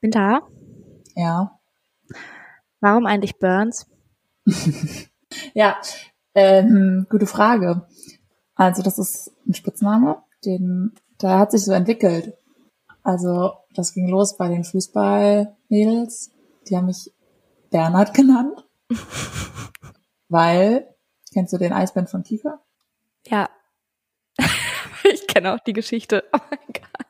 [0.00, 0.42] Winter,
[1.14, 1.58] Ja.
[2.80, 3.86] warum eigentlich Burns?
[5.52, 5.78] Ja,
[6.34, 7.86] ähm, gute Frage.
[8.54, 12.34] Also das ist ein Spitzname, den, der hat sich so entwickelt.
[13.02, 16.30] Also das ging los bei den Fußballmädels.
[16.68, 17.12] Die haben mich
[17.70, 18.64] Bernhard genannt.
[20.28, 20.88] weil,
[21.34, 22.62] kennst du den Eisbären von Kiefer?
[23.26, 23.50] Ja.
[25.12, 26.24] ich kenne auch die Geschichte.
[26.32, 27.06] Oh mein Gott.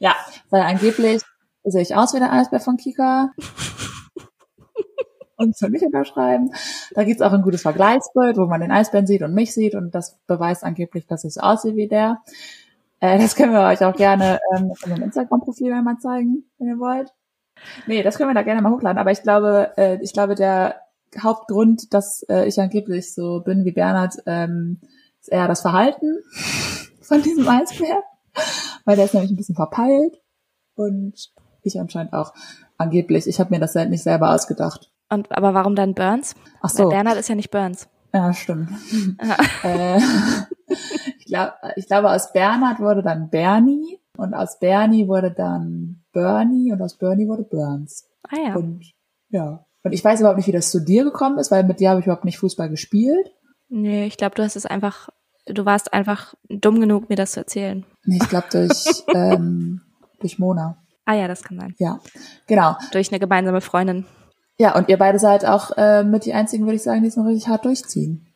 [0.00, 0.16] Ja,
[0.48, 1.22] weil angeblich
[1.64, 3.30] sehe ich aus wie der Eisbär von Kika.
[5.36, 6.52] und für mich unterschreiben.
[6.94, 9.94] Da gibt's auch ein gutes Vergleichsbild, wo man den Eisbären sieht und mich sieht und
[9.94, 12.22] das beweist angeblich, dass ich so aussehe wie der.
[13.00, 16.78] Äh, das können wir euch auch gerne ähm, auf unserem Instagram-Profil einmal zeigen, wenn ihr
[16.78, 17.12] wollt.
[17.86, 18.98] Nee, das können wir da gerne mal hochladen.
[18.98, 20.76] Aber ich glaube, äh, ich glaube, der
[21.20, 24.80] Hauptgrund, dass äh, ich angeblich so bin wie Bernhard, ähm,
[25.20, 26.18] ist eher das Verhalten
[27.02, 28.02] von diesem Eisbär.
[28.84, 30.20] Weil der ist nämlich ein bisschen verpeilt
[30.74, 31.32] und
[31.62, 32.32] ich anscheinend auch
[32.78, 33.26] angeblich.
[33.26, 34.90] Ich habe mir das nicht selber ausgedacht.
[35.08, 36.34] Und aber warum dann Burns?
[36.60, 36.84] Ach so.
[36.84, 37.88] Weil Bernhard ist ja nicht Burns.
[38.12, 38.70] Ja, stimmt.
[39.64, 40.00] Äh,
[41.18, 46.72] ich, glaub, ich glaube, aus Bernhard wurde dann Bernie und aus Bernie wurde dann Bernie
[46.72, 48.08] und aus Bernie wurde Burns.
[48.28, 48.54] Ah ja.
[48.56, 48.92] Und
[49.28, 49.64] ja.
[49.84, 52.00] Und ich weiß überhaupt nicht, wie das zu dir gekommen ist, weil mit dir habe
[52.00, 53.32] ich überhaupt nicht Fußball gespielt.
[53.68, 55.08] Nee, ich glaube, du hast es einfach,
[55.46, 57.84] du warst einfach dumm genug, mir das zu erzählen.
[58.04, 59.82] Nee, ich glaube durch, ähm,
[60.20, 60.81] durch Mona.
[61.04, 61.74] Ah ja, das kann sein.
[61.78, 62.00] Ja,
[62.46, 62.76] genau.
[62.92, 64.06] Durch eine gemeinsame Freundin.
[64.58, 67.16] Ja, und ihr beide seid auch äh, mit die einzigen, würde ich sagen, die es
[67.16, 68.26] noch richtig hart durchziehen.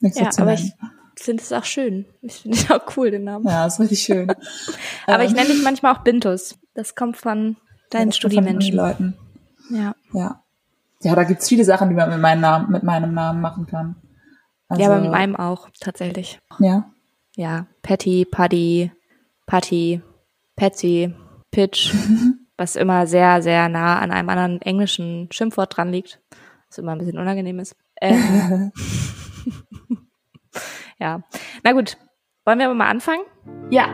[0.00, 0.72] Nichts Ja, aber ich
[1.16, 2.06] finde es auch schön.
[2.22, 3.46] Ich finde es auch cool, den Namen.
[3.46, 4.32] Ja, ist richtig schön.
[5.06, 6.58] Aber ich nenne dich manchmal auch Bintus.
[6.74, 7.56] Das kommt von
[7.90, 8.76] deinen von den Studiemenschen.
[8.76, 9.16] Leuten.
[9.70, 9.94] Ja.
[10.12, 10.42] Ja.
[11.00, 13.96] Ja, da gibt's viele Sachen, die man mit meinem Namen, mit meinem Namen machen kann.
[14.68, 16.40] Also, ja, aber mit meinem auch, tatsächlich.
[16.58, 16.90] Ja.
[17.36, 17.66] Ja.
[17.82, 18.90] Patty, Paddy,
[19.46, 20.00] Patty,
[20.56, 21.14] Patsy,
[21.54, 21.94] Pitch,
[22.56, 26.20] was immer sehr, sehr nah an einem anderen englischen Schimpfwort dran liegt.
[26.68, 27.76] Was immer ein bisschen unangenehm ist.
[28.00, 28.72] Ähm,
[30.98, 31.22] ja.
[31.62, 31.96] Na gut.
[32.44, 33.22] Wollen wir aber mal anfangen?
[33.70, 33.86] Ja.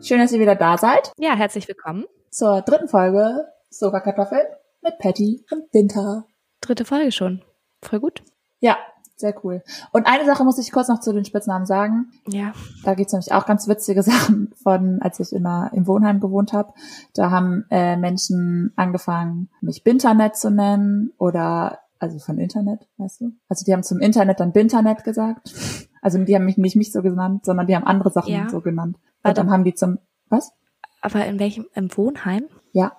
[0.00, 2.04] Schön, dass ihr wieder da seid Ja, herzlich willkommen.
[2.30, 4.46] zur dritten Folge Soga-Kartoffeln
[4.82, 6.26] mit Patty und Winter.
[6.64, 7.42] Dritte Folge schon.
[7.82, 8.22] Voll gut.
[8.60, 8.78] Ja,
[9.16, 9.62] sehr cool.
[9.92, 12.10] Und eine Sache muss ich kurz noch zu den Spitznamen sagen.
[12.26, 12.52] Ja.
[12.84, 16.72] Da gibt's nämlich auch ganz witzige Sachen von, als ich immer im Wohnheim gewohnt habe.
[17.14, 23.32] Da haben äh, Menschen angefangen, mich Binternet zu nennen oder also von Internet, weißt du?
[23.48, 25.52] Also die haben zum Internet dann Binternet gesagt.
[26.04, 28.46] Also die haben mich nicht mich so genannt, sondern die haben andere Sachen Ja.
[28.50, 28.98] so genannt.
[29.22, 29.96] Und dann haben die zum
[30.28, 30.52] was?
[31.00, 32.44] Aber in welchem, im Wohnheim?
[32.72, 32.92] Ja,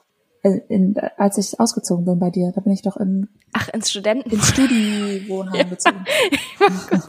[0.49, 4.29] in, als ich ausgezogen bin bei dir, da bin ich doch in, Ach, ins Studenten.
[4.29, 6.05] ins Studi-Wohnheim gezogen.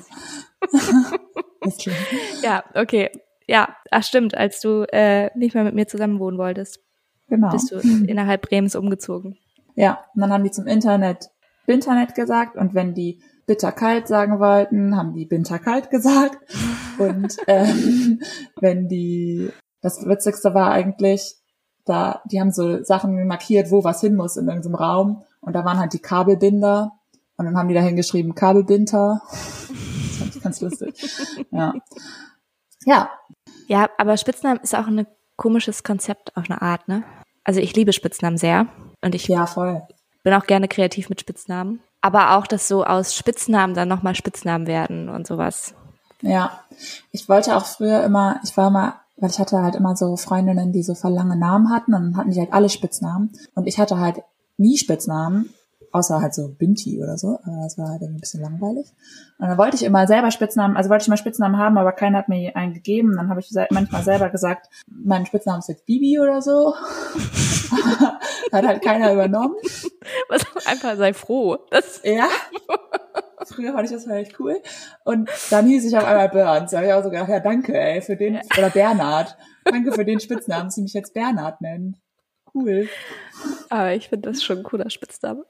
[1.62, 1.96] Ist schlimm.
[2.42, 3.10] Ja, okay.
[3.48, 6.80] Ja, ach stimmt, als du äh, nicht mehr mit mir zusammen wohnen wolltest,
[7.28, 7.50] Genau.
[7.50, 9.36] bist du innerhalb Bremens umgezogen.
[9.76, 11.28] Ja, und dann haben die zum Internet
[11.66, 16.38] Binternet gesagt und wenn die bitterkalt sagen wollten, haben die binterkalt gesagt.
[16.98, 18.20] Und ähm,
[18.60, 19.50] wenn die,
[19.82, 21.34] das Witzigste war eigentlich,
[21.86, 25.22] da, die haben so Sachen markiert, wo was hin muss in irgendeinem Raum.
[25.40, 26.92] Und da waren halt die Kabelbinder.
[27.36, 29.22] Und dann haben die da hingeschrieben Kabelbinder.
[30.16, 31.46] Das fand ich ganz lustig.
[31.50, 31.74] Ja.
[32.86, 33.10] Ja,
[33.66, 37.02] Ja, aber Spitznamen ist auch ein komisches Konzept auf eine Art, ne?
[37.44, 38.66] Also ich liebe Spitznamen sehr
[39.02, 39.82] und ich ja, voll.
[40.22, 41.80] bin auch gerne kreativ mit Spitznamen.
[42.00, 45.74] Aber auch, dass so aus Spitznamen dann nochmal Spitznamen werden und sowas.
[46.22, 46.60] Ja,
[47.12, 50.72] ich wollte auch früher immer, ich war mal, weil ich hatte halt immer so Freundinnen,
[50.72, 53.78] die so voll lange Namen hatten und dann hatten die halt alle Spitznamen und ich
[53.78, 54.22] hatte halt
[54.58, 55.50] nie Spitznamen,
[55.92, 58.86] außer halt so Binti oder so, aber das war halt irgendwie ein bisschen langweilig.
[59.38, 62.18] Und dann wollte ich immer selber Spitznamen, also wollte ich mal Spitznamen haben, aber keiner
[62.18, 63.16] hat mir einen gegeben.
[63.16, 66.74] Dann habe ich manchmal selber gesagt, mein Spitzname ist jetzt Bibi oder so.
[68.52, 69.54] hat halt keiner übernommen.
[70.28, 71.58] Was einfach sei froh.
[71.70, 72.28] Das, Ja.
[73.44, 74.56] Früher fand ich das halt echt cool.
[75.04, 76.70] Und dann hieß ich auf einmal Burns.
[76.70, 79.36] Da habe ich auch so gedacht, ja, danke, ey, für den, oder Bernhard.
[79.64, 81.96] Danke für den Spitznamen, dass sie mich jetzt Bernhard nennen.
[82.54, 82.88] Cool.
[83.68, 85.44] aber ich finde das schon ein cooler Spitzname.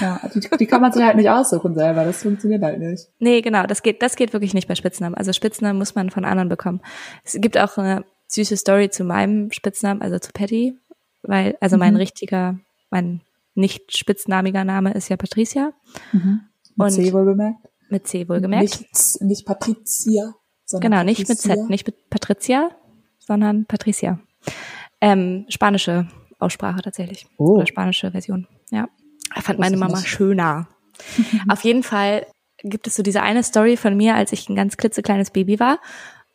[0.00, 2.04] Ja, die, die kann man sich halt nicht aussuchen selber.
[2.04, 3.08] Das funktioniert halt nicht.
[3.20, 5.14] Nee, genau, das geht, das geht wirklich nicht bei Spitznamen.
[5.14, 6.80] Also Spitznamen muss man von anderen bekommen.
[7.24, 10.76] Es gibt auch eine süße Story zu meinem Spitznamen, also zu Patty,
[11.22, 11.98] weil, also mein Mhm.
[12.00, 12.58] richtiger,
[12.90, 13.20] mein
[13.54, 15.72] nicht spitznamiger Name ist ja Patricia,
[16.12, 16.40] Mhm.
[16.78, 17.58] Mit Und- C wohl bemerkt.
[17.90, 18.62] mit C wohlgemerkt.
[18.62, 20.34] Nicht, nicht Patricia,
[20.64, 21.54] sondern genau, nicht mit Patricia.
[21.56, 22.70] Z, nicht mit Patricia,
[23.18, 24.18] sondern Patricia.
[25.00, 26.08] Ähm, spanische
[26.38, 27.26] Aussprache tatsächlich.
[27.38, 27.56] Oh.
[27.56, 28.88] Oder spanische Version, ja.
[29.34, 30.08] Fand Wusste meine Mama nicht.
[30.08, 30.68] schöner.
[31.48, 32.26] Auf jeden Fall
[32.62, 35.78] gibt es so diese eine Story von mir, als ich ein ganz klitzekleines Baby war.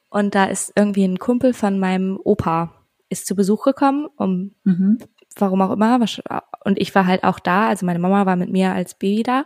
[0.09, 2.73] Und da ist irgendwie ein Kumpel von meinem Opa
[3.09, 4.99] ist zu Besuch gekommen, um Mhm.
[5.37, 5.99] warum auch immer.
[6.65, 9.45] Und ich war halt auch da, also meine Mama war mit mir als Baby da.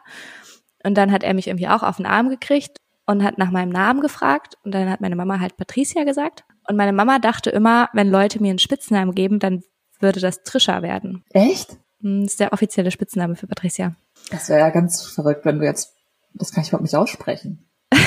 [0.83, 3.69] Und dann hat er mich irgendwie auch auf den Arm gekriegt und hat nach meinem
[3.71, 4.57] Namen gefragt.
[4.63, 6.44] Und dann hat meine Mama halt Patricia gesagt.
[6.68, 9.63] Und meine Mama dachte immer, wenn Leute mir einen Spitznamen geben, dann
[10.00, 11.24] würde das Trisha werden.
[11.31, 11.77] Echt?
[12.01, 13.95] Hm, Das ist der offizielle Spitzname für Patricia.
[14.29, 15.95] Das wäre ja ganz verrückt, wenn du jetzt,
[16.33, 17.69] das kann ich überhaupt nicht aussprechen.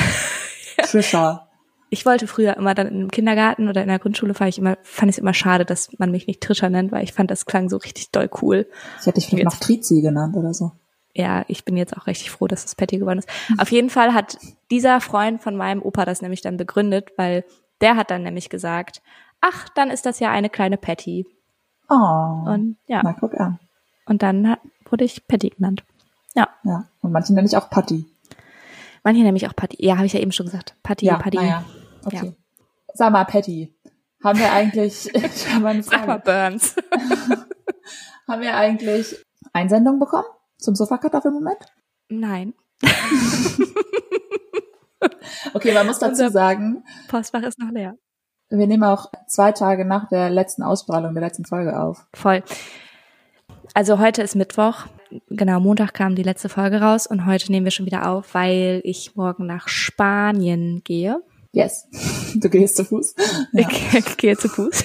[0.82, 1.46] Trisha.
[1.92, 5.10] Ich wollte früher immer dann im Kindergarten oder in der Grundschule fand ich immer, fand
[5.10, 7.68] ich es immer schade, dass man mich nicht Trisha nennt, weil ich fand, das klang
[7.68, 8.68] so richtig doll cool.
[9.00, 10.70] Ich hätte dich vielleicht noch Trizi genannt oder so.
[11.14, 13.28] Ja, ich bin jetzt auch richtig froh, dass es Patty geworden ist.
[13.58, 14.38] Auf jeden Fall hat
[14.70, 17.44] dieser Freund von meinem Opa das nämlich dann begründet, weil
[17.80, 19.02] der hat dann nämlich gesagt,
[19.40, 21.26] ach, dann ist das ja eine kleine Patty.
[21.88, 21.94] Oh.
[21.94, 23.58] Und ja, Na, guck an.
[24.06, 25.82] und dann hat, wurde ich Patty genannt.
[26.34, 26.84] Ja, Ja.
[27.02, 28.04] Und manche nenne ich auch Patti.
[29.02, 29.76] manche nämlich auch Patty.
[29.84, 30.76] Ja, habe ich ja eben schon gesagt.
[30.84, 31.38] Patty, Ja, Patty.
[31.38, 31.64] naja.
[32.04, 32.34] Okay.
[32.94, 33.74] Sag mal, Patty.
[34.22, 36.22] Haben wir eigentlich, ich habe eine Sag mal Frage.
[36.24, 36.76] Burns.
[38.28, 39.16] Haben wir eigentlich
[39.52, 40.26] Einsendungen bekommen
[40.60, 41.58] zum Sofakartoffelmoment?
[42.08, 42.54] Nein,
[45.54, 47.94] Okay, man muss dazu sagen, Postfach ist noch leer.
[48.50, 52.06] wir nehmen auch zwei Tage nach der letzten Ausstrahlung der letzten Folge auf.
[52.14, 52.42] Voll.
[53.74, 54.86] Also heute ist Mittwoch.
[55.28, 58.80] Genau, Montag kam die letzte Folge raus und heute nehmen wir schon wieder auf, weil
[58.84, 61.22] ich morgen nach Spanien gehe.
[61.52, 61.86] Yes.
[62.36, 63.16] Du gehst zu Fuß.
[63.52, 63.68] Ja.
[63.68, 64.84] Ich gehe zu Fuß.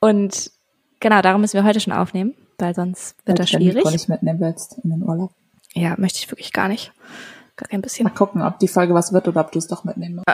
[0.00, 0.50] und
[1.00, 3.92] genau, darum müssen wir heute schon aufnehmen, weil sonst wird das Wenn du schwierig.
[3.92, 5.32] nicht mitnehmen willst in den Urlaub.
[5.74, 6.92] Ja, möchte ich wirklich gar nicht.
[7.56, 8.04] Gar kein bisschen.
[8.04, 10.26] Mal gucken, ob die Folge was wird oder ob du es doch mitnehmen musst.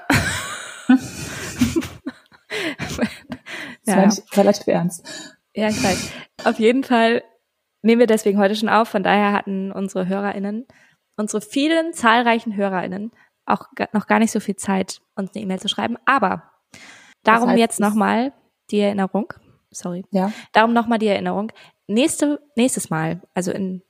[0.88, 0.88] Das
[3.86, 5.36] Ja, ich relativ ernst.
[5.54, 6.10] Ja, ich weiß.
[6.44, 7.22] Auf jeden Fall
[7.82, 8.88] nehmen wir deswegen heute schon auf.
[8.88, 10.66] Von daher hatten unsere HörerInnen,
[11.16, 13.12] unsere vielen zahlreichen HörerInnen
[13.46, 15.96] auch noch gar nicht so viel Zeit, uns eine E-Mail zu schreiben.
[16.06, 16.44] Aber
[17.22, 18.32] darum heißt, jetzt nochmal
[18.70, 19.32] die Erinnerung.
[19.70, 20.04] Sorry.
[20.10, 20.32] Ja.
[20.52, 21.52] Darum nochmal die Erinnerung.
[21.86, 23.82] Nächste, nächstes Mal, also in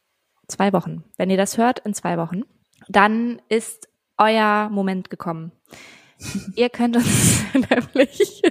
[0.49, 2.43] zwei Wochen, wenn ihr das hört, in zwei Wochen,
[2.88, 3.88] dann ist
[4.19, 5.52] euer Moment gekommen.
[6.56, 8.43] Ihr könnt uns nämlich,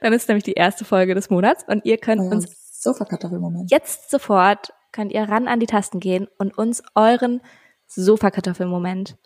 [0.00, 3.70] dann ist nämlich die erste Folge des Monats und ihr könnt Euer uns Sofakartoffelmoment.
[3.70, 7.42] jetzt sofort, könnt ihr ran an die Tasten gehen und uns euren
[7.86, 9.18] Sofakartoffelmoment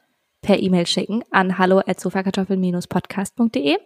[0.43, 3.79] per E-Mail schicken an hallo at sofakartoffel-podcast.de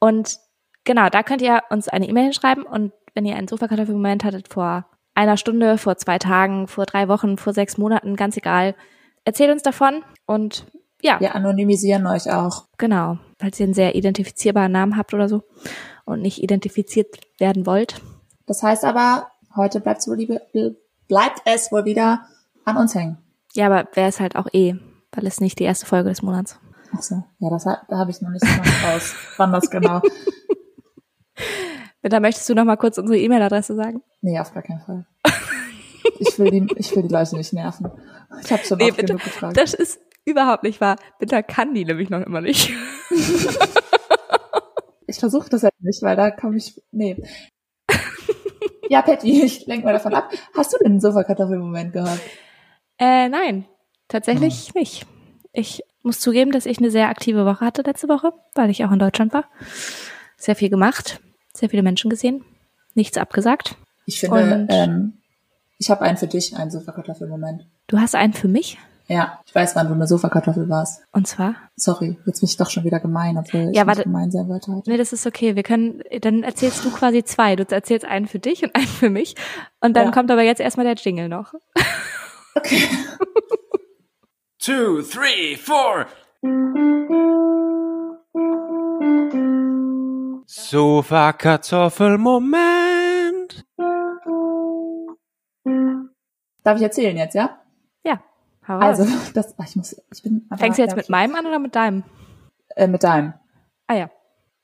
[0.00, 0.38] und
[0.84, 4.86] genau, da könnt ihr uns eine E-Mail schreiben und wenn ihr einen Sofakartoffelmoment hattet vor
[5.14, 8.74] einer Stunde, vor zwei Tagen, vor drei Wochen, vor sechs Monaten, ganz egal,
[9.24, 10.66] erzählt uns davon und
[11.02, 12.66] ja, Wir anonymisieren euch auch.
[12.78, 15.42] genau, falls ihr einen sehr identifizierbaren Namen habt oder so
[16.04, 18.00] und nicht identifiziert werden wollt.
[18.46, 20.40] Das heißt aber, heute bleibt wohl liebe,
[21.08, 22.26] bleibt es wohl wieder
[22.64, 23.18] an uns hängen.
[23.54, 24.76] Ja, aber wäre es halt auch eh,
[25.10, 26.58] weil es nicht die erste Folge des Monats.
[26.94, 30.00] Ach so, ja, das da habe ich noch nicht so ganz raus, wann das genau.
[32.02, 34.02] Da möchtest du noch mal kurz unsere E-Mail-Adresse sagen?
[34.22, 35.06] Nee, auf gar keinen Fall.
[36.18, 37.90] Ich will die, ich will die Leute nicht nerven.
[38.42, 39.06] Ich habe schon Nee, oft bitte.
[39.14, 39.56] genug gefragt.
[39.56, 40.96] Das ist überhaupt nicht wahr.
[41.18, 42.70] Bitte kann die nämlich noch immer nicht.
[45.06, 46.80] Ich versuche das halt nicht, weil da komme ich.
[46.90, 47.22] Nee.
[48.88, 50.30] Ja, Patty, ich lenke mal davon ab.
[50.56, 52.20] Hast du denn einen Sofakartoffelmoment gehabt?
[52.98, 53.66] Äh, nein,
[54.08, 55.06] tatsächlich nicht.
[55.52, 58.90] Ich muss zugeben, dass ich eine sehr aktive Woche hatte letzte Woche, weil ich auch
[58.92, 59.44] in Deutschland war.
[60.36, 61.20] Sehr viel gemacht,
[61.52, 62.44] sehr viele Menschen gesehen,
[62.94, 63.76] nichts abgesagt.
[64.06, 65.14] Ich finde, ähm,
[65.78, 67.66] ich habe einen für dich, einen Sofakartoffelmoment.
[67.86, 68.78] Du hast einen für mich?
[69.08, 71.02] Ja, ich weiß, wann du eine Sofakartoffel warst.
[71.12, 71.54] Und zwar?
[71.76, 74.02] Sorry, jetzt bin ich doch schon wieder gemein, obwohl ich Ja, nicht warte.
[74.04, 74.88] gemein sein wollte heute.
[74.90, 75.56] Nee, das ist okay.
[75.56, 77.56] Wir können, dann erzählst du quasi zwei.
[77.56, 79.34] Du erzählst einen für dich und einen für mich.
[79.80, 80.10] Und dann Ja.
[80.12, 81.52] kommt aber jetzt erstmal der Jingle noch.
[82.54, 82.86] Okay.
[84.58, 86.04] two, three, four.
[90.46, 91.32] Sofa
[96.64, 97.58] Darf ich erzählen jetzt, ja?
[98.04, 98.22] Ja,
[98.68, 98.78] hau.
[98.78, 100.46] Also, das, ach, ich muss, ich bin.
[100.50, 102.04] aber, Fängst du jetzt mit ich, meinem an oder mit deinem?
[102.76, 103.34] Äh, mit deinem.
[103.86, 104.10] Ah ja,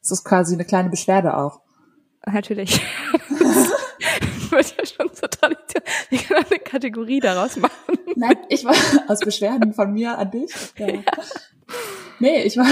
[0.01, 1.61] Das ist quasi eine kleine Beschwerde auch.
[2.27, 2.81] natürlich.
[3.29, 5.83] Das wird ja schon zur Tradition.
[6.09, 7.99] Wir können auch eine Kategorie daraus machen.
[8.17, 8.75] Nein, ich war
[9.09, 10.51] aus Beschwerden von mir an dich.
[10.77, 10.87] Ja.
[12.21, 12.67] Nee, ich war.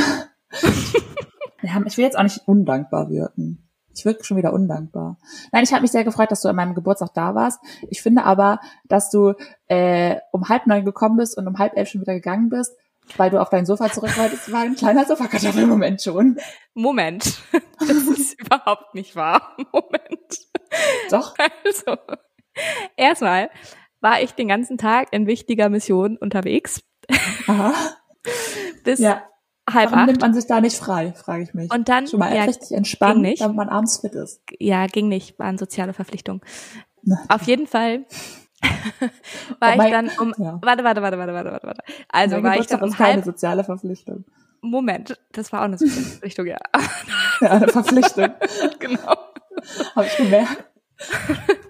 [1.62, 3.65] Ja, ich will jetzt auch nicht undankbar wirken.
[3.96, 5.16] Ich wirke schon wieder undankbar.
[5.52, 7.60] Nein, ich habe mich sehr gefreut, dass du an meinem Geburtstag da warst.
[7.88, 9.32] Ich finde aber, dass du
[9.68, 12.76] äh, um halb neun gekommen bist und um halb elf schon wieder gegangen bist,
[13.16, 16.38] weil du auf dein Sofa zurück wolltest, war ein kleiner Sofakartoffelmoment schon.
[16.74, 17.38] Moment.
[17.78, 19.54] Das ist überhaupt nicht wahr.
[19.70, 20.40] Moment.
[21.10, 21.34] Doch.
[21.38, 21.98] Also,
[22.96, 23.50] erstmal
[24.00, 26.82] war ich den ganzen Tag in wichtiger Mission unterwegs.
[27.46, 27.74] Aha.
[28.82, 29.24] Bis Ja.
[29.72, 30.28] Halb Warum nimmt acht.
[30.28, 31.72] man sich da nicht frei, frage ich mich.
[31.72, 33.40] Und dann, Schon mal ja, richtig entspannen, ging nicht.
[33.42, 34.40] damit man abends fit ist.
[34.58, 36.40] ja, ging nicht, waren soziale Verpflichtungen.
[37.02, 37.18] Na.
[37.28, 38.04] Auf jeden Fall
[39.60, 40.58] war ich dann um, ja.
[40.62, 41.82] warte, warte, warte, warte, warte, warte, warte.
[42.08, 44.24] Also mein war ich Geburtstag dann um ist keine halb, soziale Verpflichtung.
[44.62, 46.58] Moment, das war auch eine soziale Verpflichtung, ja.
[47.40, 48.30] Ja, eine Verpflichtung.
[48.78, 49.16] genau.
[49.94, 50.64] Habe ich gemerkt.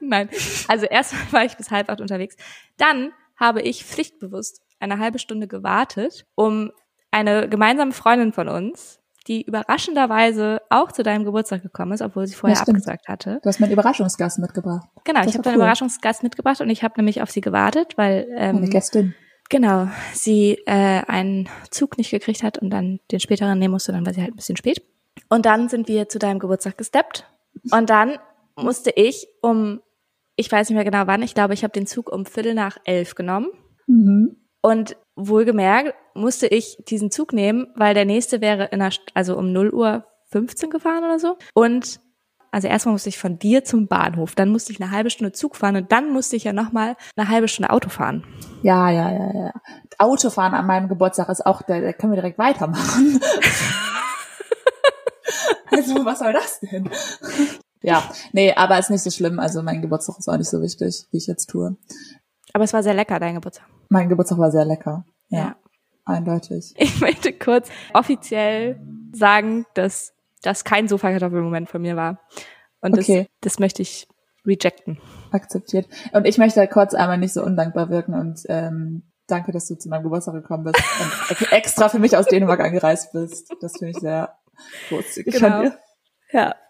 [0.00, 0.28] Nein.
[0.68, 2.36] Also erstmal war ich bis halb acht unterwegs.
[2.76, 6.70] Dann habe ich pflichtbewusst eine halbe Stunde gewartet, um
[7.16, 12.34] eine gemeinsame Freundin von uns, die überraschenderweise auch zu deinem Geburtstag gekommen ist, obwohl sie
[12.34, 13.40] vorher abgesagt hatte.
[13.42, 14.86] Du hast mir einen Überraschungsgast mitgebracht.
[15.04, 15.62] Genau, Das ich habe einen cool.
[15.62, 19.14] Überraschungsgast mitgebracht und ich habe nämlich auf sie gewartet, weil Meine ähm, Gästin.
[19.48, 24.06] genau sie äh, einen Zug nicht gekriegt hat und dann den späteren nehmen musste, dann
[24.06, 24.82] war sie halt ein bisschen spät.
[25.28, 27.26] Und dann sind wir zu deinem Geburtstag gesteppt
[27.72, 28.18] und dann
[28.54, 29.80] musste ich um,
[30.36, 32.76] ich weiß nicht mehr genau wann, ich glaube, ich habe den Zug um Viertel nach
[32.84, 33.48] elf genommen
[33.88, 34.36] Mhm.
[34.66, 39.36] Und wohlgemerkt musste ich diesen Zug nehmen, weil der nächste wäre in der, St- also
[39.38, 41.36] um 0 Uhr 15 gefahren oder so.
[41.54, 42.00] Und
[42.50, 45.54] also erstmal musste ich von dir zum Bahnhof, dann musste ich eine halbe Stunde Zug
[45.56, 48.24] fahren und dann musste ich ja nochmal eine halbe Stunde Auto fahren.
[48.62, 49.52] Ja, ja, ja, ja.
[49.98, 53.20] Autofahren an meinem Geburtstag ist auch, da, da können wir direkt weitermachen.
[55.70, 56.90] also, was soll das denn?
[57.82, 59.38] Ja, nee, aber ist nicht so schlimm.
[59.38, 61.76] Also mein Geburtstag ist auch nicht so wichtig, wie ich jetzt tue.
[62.52, 63.66] Aber es war sehr lecker, dein Geburtstag.
[63.88, 65.04] Mein Geburtstag war sehr lecker.
[65.28, 65.56] Ja, Ja.
[66.04, 66.74] eindeutig.
[66.78, 68.80] Ich möchte kurz offiziell
[69.12, 70.12] sagen, dass
[70.42, 72.20] das kein Sofakartoffelmoment von mir war.
[72.80, 73.28] Und Okay.
[73.40, 74.06] das, das möchte ich
[74.46, 74.98] rejecten.
[75.32, 75.88] Akzeptiert.
[76.12, 79.88] Und ich möchte kurz einmal nicht so undankbar wirken und ähm, danke, dass du zu
[79.88, 83.52] meinem Geburtstag gekommen bist und extra für mich aus Dänemark angereist bist.
[83.60, 84.38] Das finde ich sehr
[84.88, 85.56] großzügig Genau.
[85.56, 85.78] von dir.
[86.32, 86.54] Ja.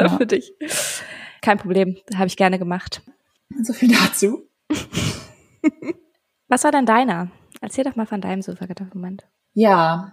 [0.00, 0.16] Ja.
[0.16, 0.52] Für dich.
[1.42, 3.02] Kein Problem, habe ich gerne gemacht.
[3.62, 4.48] So viel dazu.
[6.48, 7.30] Was war denn deiner?
[7.60, 9.26] Erzähl doch mal von deinem Sofakartoffelmoment.
[9.52, 10.12] Ja,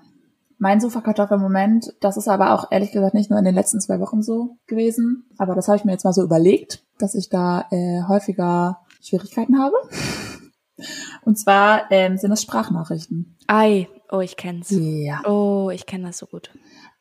[0.57, 4.21] mein Sofakartoffel-Moment, das ist aber auch ehrlich gesagt nicht nur in den letzten zwei Wochen
[4.21, 8.03] so gewesen, aber das habe ich mir jetzt mal so überlegt, dass ich da äh,
[8.07, 9.75] häufiger Schwierigkeiten habe.
[11.23, 13.37] Und zwar ähm, sind es Sprachnachrichten.
[13.47, 14.69] Ei, oh, ich kenn's.
[14.71, 15.21] Ja.
[15.25, 16.51] Oh, ich kenne das so gut.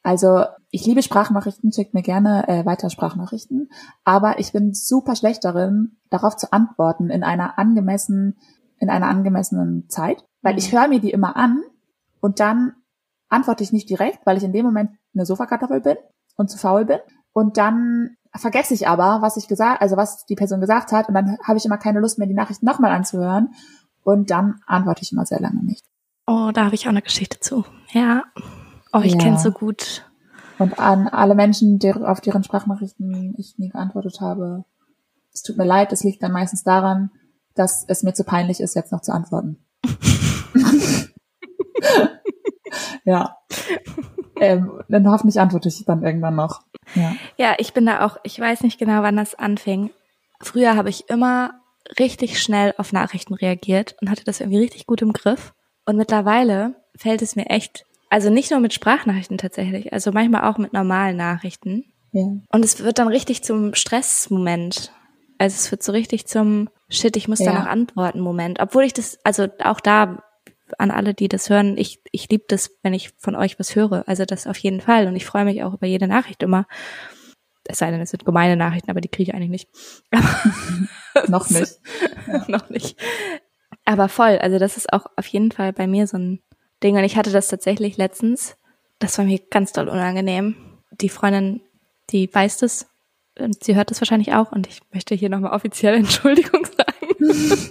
[0.02, 3.70] Also ich liebe Sprachnachrichten, schickt mir gerne äh, weiter Sprachnachrichten,
[4.04, 8.36] aber ich bin super schlecht darin, darauf zu antworten in einer angemessen,
[8.84, 11.62] in einer angemessenen Zeit, weil ich höre mir die immer an
[12.20, 12.74] und dann
[13.28, 15.96] antworte ich nicht direkt, weil ich in dem Moment eine Sofakartoffel bin
[16.36, 16.98] und zu faul bin
[17.32, 21.14] und dann vergesse ich aber, was ich gesagt, also was die Person gesagt hat und
[21.14, 23.54] dann habe ich immer keine Lust mehr, die Nachricht nochmal anzuhören
[24.04, 25.84] und dann antworte ich immer sehr lange nicht.
[26.26, 27.64] Oh, da habe ich auch eine Geschichte zu.
[27.92, 28.24] Ja.
[28.92, 29.18] Oh, ich Ja.
[29.18, 30.10] kenn's so gut.
[30.58, 34.64] Und an alle Menschen, der, auf deren Sprachnachrichten ich nie geantwortet habe,
[35.32, 37.10] es tut mir leid, es liegt dann meistens daran,
[37.54, 39.64] dass es mir zu peinlich ist, jetzt noch zu antworten.
[43.04, 43.36] ja.
[44.40, 46.62] Ähm, dann hoffentlich antworte ich dann irgendwann noch.
[46.94, 47.14] Ja.
[47.36, 49.90] Ja, ich bin da auch, ich weiß nicht genau, wann das anfing.
[50.40, 51.52] Früher habe ich immer
[51.98, 55.54] richtig schnell auf Nachrichten reagiert und hatte das irgendwie richtig gut im Griff.
[55.86, 60.58] Und mittlerweile fällt es mir echt, also nicht nur mit Sprachnachrichten tatsächlich, also manchmal auch
[60.58, 61.84] mit normalen Nachrichten.
[62.12, 62.24] ja.
[62.50, 64.92] Und es wird dann richtig zum Stressmoment.
[65.38, 67.58] Also es wird so richtig zum Shit, ich muss da Ja.
[67.60, 68.60] noch antworten Moment.
[68.60, 70.22] Obwohl ich das, also auch da
[70.78, 74.04] an alle, die das hören, ich, ich liebe das, wenn ich von euch was höre.
[74.06, 75.06] Also das auf jeden Fall.
[75.06, 76.66] Und ich freue mich auch über jede Nachricht immer.
[77.66, 79.68] Es sei denn, es sind gemeine Nachrichten, aber die kriege ich eigentlich nicht.
[81.28, 81.78] Noch nicht.
[82.48, 82.98] noch nicht.
[83.84, 86.42] Aber voll, also das ist auch auf jeden Fall bei mir so ein
[86.82, 86.96] Ding.
[86.96, 88.56] Und ich hatte das tatsächlich letztens,
[88.98, 90.56] das war mir ganz doll unangenehm.
[90.90, 91.60] Die Freundin,
[92.10, 92.86] die weiß das
[93.38, 97.70] und sie hört das wahrscheinlich auch und ich möchte hier nochmal offiziell Entschuldigung sagen.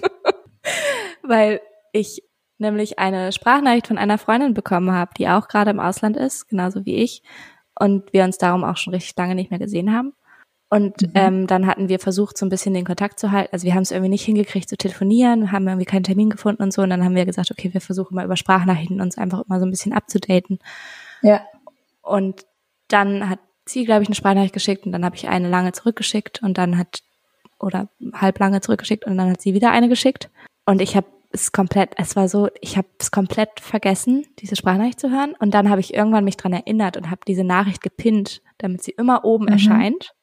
[1.22, 1.60] Weil
[1.92, 2.22] ich
[2.58, 6.84] nämlich eine Sprachnachricht von einer Freundin bekommen habe, die auch gerade im Ausland ist, genauso
[6.84, 7.22] wie ich.
[7.78, 10.12] Und wir uns darum auch schon richtig lange nicht mehr gesehen haben.
[10.70, 11.10] Und Mhm.
[11.14, 13.50] ähm, dann hatten wir versucht, so ein bisschen den Kontakt zu halten.
[13.52, 16.72] Also wir haben es irgendwie nicht hingekriegt zu telefonieren, haben irgendwie keinen Termin gefunden und
[16.72, 16.82] so.
[16.82, 19.66] Und dann haben wir gesagt, okay, wir versuchen mal über Sprachnachrichten uns einfach immer so
[19.66, 20.58] ein bisschen abzudaten.
[21.22, 21.42] Ja.
[22.02, 22.42] Und
[22.88, 26.42] dann hat sie, glaube ich, eine Sprachnachricht geschickt und dann habe ich eine lange zurückgeschickt
[26.42, 27.02] und dann hat,
[27.58, 30.30] oder halb lange zurückgeschickt und dann hat sie wieder eine geschickt.
[30.66, 35.00] Und ich habe es komplett, es war so, ich habe es komplett vergessen, diese Sprachnachricht
[35.00, 35.34] zu hören.
[35.38, 38.92] Und dann habe ich irgendwann mich dran erinnert und habe diese Nachricht gepinnt, damit sie
[38.92, 39.52] immer oben Mhm.
[39.52, 40.14] erscheint.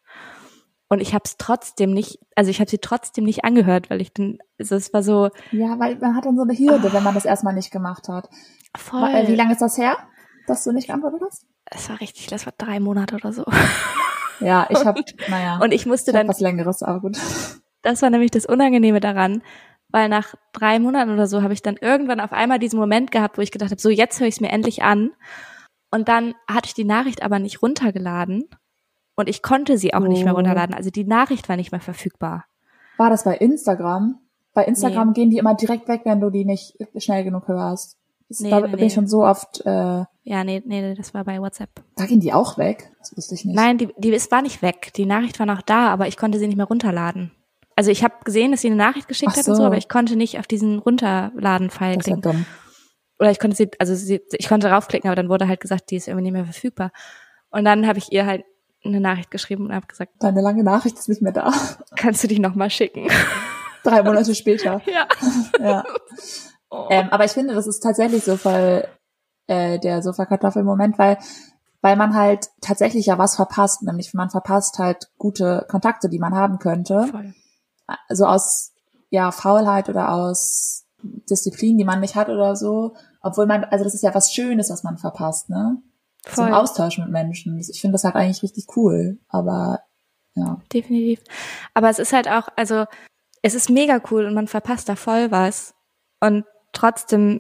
[0.88, 4.14] Und ich habe es trotzdem nicht, also ich habe sie trotzdem nicht angehört, weil ich
[4.14, 7.14] dann, also es war so Ja, weil man hat dann so eine Hürde, wenn man
[7.14, 8.30] das erstmal nicht gemacht hat.
[8.76, 9.10] voll.
[9.10, 9.98] Äh, Wie lange ist das her,
[10.48, 11.46] dass du nicht geantwortet hast?
[11.74, 13.46] Es war richtig, das war drei Monate oder so.
[14.40, 17.18] Ja, ich habe, naja, Und ich musste ich dann was Längeres, aber gut.
[17.82, 19.42] Das war nämlich das Unangenehme daran,
[19.90, 23.38] weil nach drei Monaten oder so habe ich dann irgendwann auf einmal diesen Moment gehabt,
[23.38, 25.12] wo ich gedacht habe, so jetzt höre ich es mir endlich an.
[25.92, 28.46] Und dann hatte ich die Nachricht aber nicht runtergeladen
[29.16, 30.38] und ich konnte sie auch nicht mehr Oh.
[30.38, 30.76] runterladen.
[30.76, 32.46] Also die Nachricht war nicht mehr verfügbar.
[32.98, 34.20] War das bei Instagram?
[34.54, 35.14] Bei Instagram Nee.
[35.14, 37.98] gehen die immer direkt weg, wenn du die nicht schnell genug hörst.
[38.30, 41.24] Das, Nee, da nee, bin ich schon so oft, äh, Ja, nee, nee, das war
[41.24, 41.70] bei WhatsApp.
[41.96, 42.92] da gehen die auch weg.
[43.00, 43.56] Das wusste ich nicht.
[43.56, 44.92] Nein, die, die es war nicht weg.
[44.96, 47.32] Die Nachricht war noch da, aber ich konnte sie nicht mehr runterladen.
[47.76, 49.66] Also ich habe gesehen, dass sie eine Nachricht geschickt Ach hat und so, so.
[49.66, 52.22] aber ich konnte nicht auf diesen Runterladen-Pfeil ist ja klicken.
[52.22, 52.46] dumm.
[53.20, 55.96] Oder ich konnte sie, also sie, ich konnte draufklicken, aber dann wurde halt gesagt, die
[55.96, 56.92] ist irgendwie nicht mehr verfügbar.
[57.50, 58.44] Und dann habe ich ihr halt
[58.84, 61.52] eine Nachricht geschrieben und habe gesagt, Deine lange Nachricht ist nicht mehr da.
[61.96, 63.08] kannst du die nochmal schicken?
[63.84, 64.82] Drei Monate später.
[64.86, 65.08] ja.
[65.60, 65.84] Ja.
[66.74, 66.88] Oh.
[66.90, 68.88] Ähm, aber ich finde, das ist tatsächlich so voll
[69.52, 71.18] äh, der Sofakartoffel-Moment, weil
[71.84, 76.36] weil man halt tatsächlich ja was verpasst, nämlich man verpasst halt gute Kontakte, die man
[76.36, 77.34] haben könnte, Voll.
[78.10, 78.74] so aus
[79.10, 83.96] ja Faulheit oder aus Disziplin, die man nicht hat oder so, obwohl man, also das
[83.96, 85.82] ist ja was Schönes, was man verpasst, ne?
[86.24, 86.54] Zum Voll.
[86.54, 87.58] Austausch mit Menschen.
[87.58, 89.80] Ich finde das halt eigentlich richtig cool, aber
[90.36, 90.62] ja.
[90.72, 91.24] Definitiv.
[91.74, 92.86] Aber es ist halt auch, also
[93.42, 95.74] es ist mega cool und man verpasst da voll was.
[96.20, 97.40] Und trotzdem,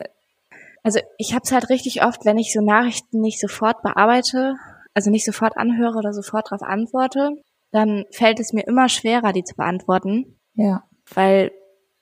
[0.83, 4.55] also ich habe es halt richtig oft, wenn ich so Nachrichten nicht sofort bearbeite,
[4.93, 7.31] also nicht sofort anhöre oder sofort darauf antworte,
[7.71, 10.83] dann fällt es mir immer schwerer, die zu beantworten, Ja.
[11.13, 11.51] weil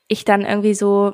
[0.07, 1.13] ich dann irgendwie so,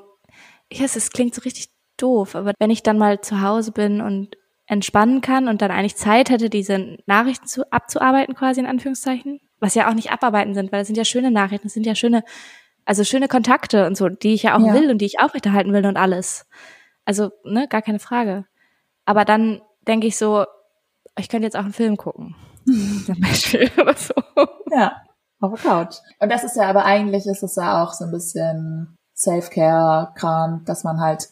[0.70, 1.68] ich weiß, es klingt so richtig
[1.98, 4.36] doof, aber wenn ich dann mal zu Hause bin und
[4.68, 9.76] entspannen kann und dann eigentlich Zeit hätte, diese Nachrichten zu, abzuarbeiten, quasi in Anführungszeichen, was
[9.76, 12.24] ja auch nicht abarbeiten sind, weil das sind ja schöne Nachrichten, das sind ja schöne,
[12.86, 14.74] also schöne Kontakte und so, die ich ja auch Ja.
[14.74, 16.48] will und die ich aufrechterhalten will und alles.
[17.06, 18.46] Also, ne, gar keine Frage.
[19.06, 20.46] Aber dann denke ich so,
[21.18, 22.36] ich könnte jetzt auch einen Film gucken.
[23.06, 24.14] Zum Beispiel oder so.
[24.72, 24.94] Ja,
[25.40, 25.98] auf der Couch.
[26.20, 30.84] Und das ist ja, aber eigentlich ist es ja auch so ein bisschen Self-Care-Kram, dass
[30.84, 31.30] man halt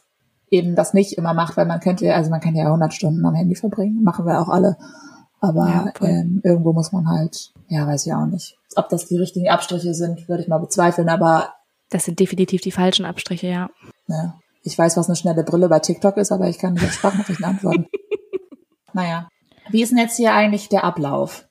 [0.50, 3.26] eben das nicht immer macht, weil man könnte ja, also man kann ja 100 Stunden
[3.26, 4.78] am Handy verbringen, machen wir auch alle.
[5.42, 8.58] Aber Ja, ähm, irgendwo muss man halt, ja, weiß ich auch nicht.
[8.76, 11.54] Ob das die richtigen Abstriche sind, würde ich mal bezweifeln, aber
[11.90, 13.70] Das sind definitiv die falschen Abstriche, ja.
[14.08, 16.94] ja, ich weiß, was eine schnelle Brille bei TikTok ist, aber ich kann nicht auf
[16.94, 17.88] Sprachnachrichten antworten.
[18.94, 19.30] naja.
[19.70, 21.48] Wie ist denn jetzt hier eigentlich der Ablauf?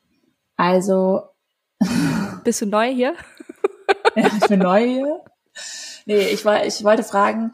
[0.57, 1.23] Also,
[2.45, 3.15] Bist du neu hier?
[4.17, 5.21] Ja, ich bin neu hier.
[6.07, 7.53] Nee, ich, woll- ich wollte fragen,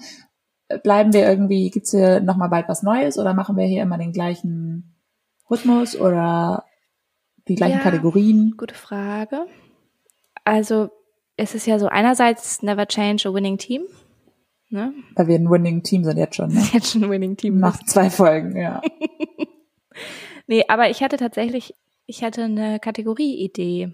[0.82, 4.12] bleiben wir irgendwie, gibt's hier nochmal bald was Neues oder machen wir hier immer den
[4.12, 4.96] gleichen
[5.50, 6.64] Rhythmus oder
[7.48, 7.82] die gleichen Ja.
[7.82, 8.54] Kategorien?
[8.56, 9.46] Gute Frage.
[10.44, 10.90] Also,
[11.36, 13.82] es ist ja so einerseits never change a winning team.
[14.70, 14.92] Ne?
[15.14, 16.62] Weil wir ein Winning Team sind jetzt schon, ne?
[16.72, 17.58] Jetzt schon ein winning team.
[17.58, 18.82] Nach zwei Folgen, ja.
[20.46, 21.74] Nee, aber ich hatte tatsächlich,
[22.06, 23.92] ich hatte eine Kategorie-Idee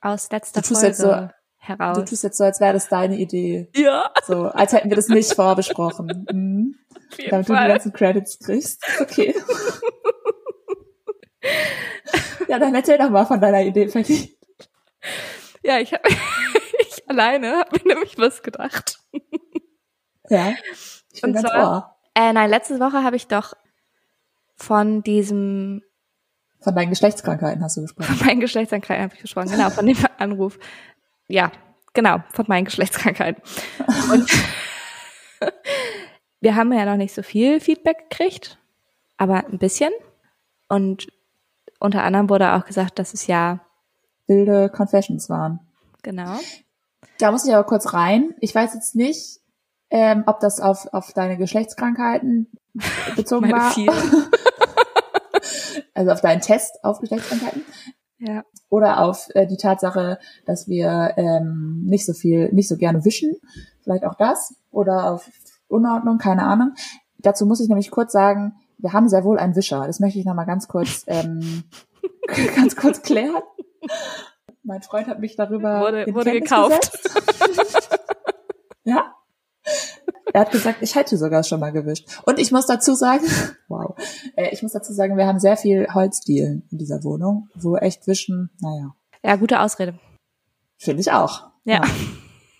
[0.00, 1.98] aus letzter Du tust Folge jetzt so- heraus.
[1.98, 3.68] Du tust jetzt so, als wäre das deine Idee.
[3.76, 6.26] ja, So, als hätten wir das nicht vorbesprochen.
[6.32, 6.74] Mhm.
[7.30, 7.68] Damit du die Fall.
[7.68, 8.82] ganzen Credits kriegst.
[9.00, 9.34] Okay.
[12.48, 14.36] ja, dann erzähl doch mal von deiner Idee, Fatty.
[15.62, 16.02] Ja, ich habe
[16.80, 18.98] ich alleine habe mir nämlich was gedacht.
[20.30, 20.52] Ja.
[21.12, 21.96] Ich bin Und ganz zwar- ohr.
[22.14, 23.54] Äh, nein, letzte Woche habe ich doch
[24.56, 25.82] von diesem
[26.60, 28.14] Von deinen Geschlechtskrankheiten hast du gesprochen.
[28.16, 30.58] Von meinen Geschlechtskrankheiten habe ich gesprochen, genau, von dem Anruf.
[31.28, 31.52] Ja,
[31.94, 33.42] genau, von meinen Geschlechtskrankheiten.
[34.12, 34.28] Und
[36.40, 38.58] wir haben ja noch nicht so viel Feedback gekriegt,
[39.16, 39.92] aber ein bisschen.
[40.68, 41.06] Und
[41.80, 43.60] unter anderem wurde auch gesagt, dass es ja,
[44.26, 45.60] wilde Confessions waren.
[46.02, 46.36] genau.
[47.20, 48.34] Da muss ich aber kurz rein.
[48.40, 49.40] Ich weiß jetzt nicht,
[49.90, 52.50] ähm, ob das auf, auf deine Geschlechtskrankheiten
[53.16, 53.74] bezogen war.
[55.94, 57.64] Also auf deinen Test auf Geschlechtskrankheiten.
[58.18, 58.44] Ja.
[58.68, 63.34] Oder auf äh, die Tatsache, dass wir ähm, nicht so viel, nicht so gerne wischen.
[63.82, 64.54] Vielleicht auch das.
[64.70, 65.28] Oder auf
[65.66, 66.74] Unordnung, keine Ahnung.
[67.18, 69.86] Dazu muss ich nämlich kurz sagen, wir haben sehr wohl einen Wischer.
[69.88, 71.64] Das möchte ich nochmal ganz kurz, ähm,
[72.56, 73.42] ganz kurz klären.
[74.62, 76.96] Mein Freund hat mich darüber Wurde- wurde gekauft.
[80.32, 82.06] Er hat gesagt, ich hätte sogar schon mal gewischt.
[82.24, 83.24] Und ich muss dazu sagen,
[83.68, 83.94] wow,
[84.36, 88.06] äh, ich muss dazu sagen, wir haben sehr viel Holzdielen in dieser Wohnung, wo echt
[88.06, 89.98] wischen, naja, Ja, gute Ausrede.
[90.78, 91.44] finde ich auch.
[91.64, 91.82] Ja.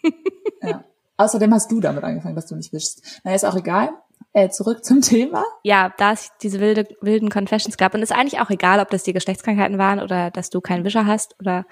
[0.63, 0.85] ja.
[1.17, 3.21] Außerdem hast du damit angefangen, dass du nicht wischst.
[3.25, 3.91] Na, ist auch egal.
[4.33, 5.43] Äh, zurück zum Thema.
[5.63, 7.95] Ja, da es diese wilde, wilden Confessions gab.
[7.95, 11.07] Und ist eigentlich auch egal, ob das die Geschlechtskrankheiten waren oder dass du keinen Wischer
[11.07, 11.65] hast oder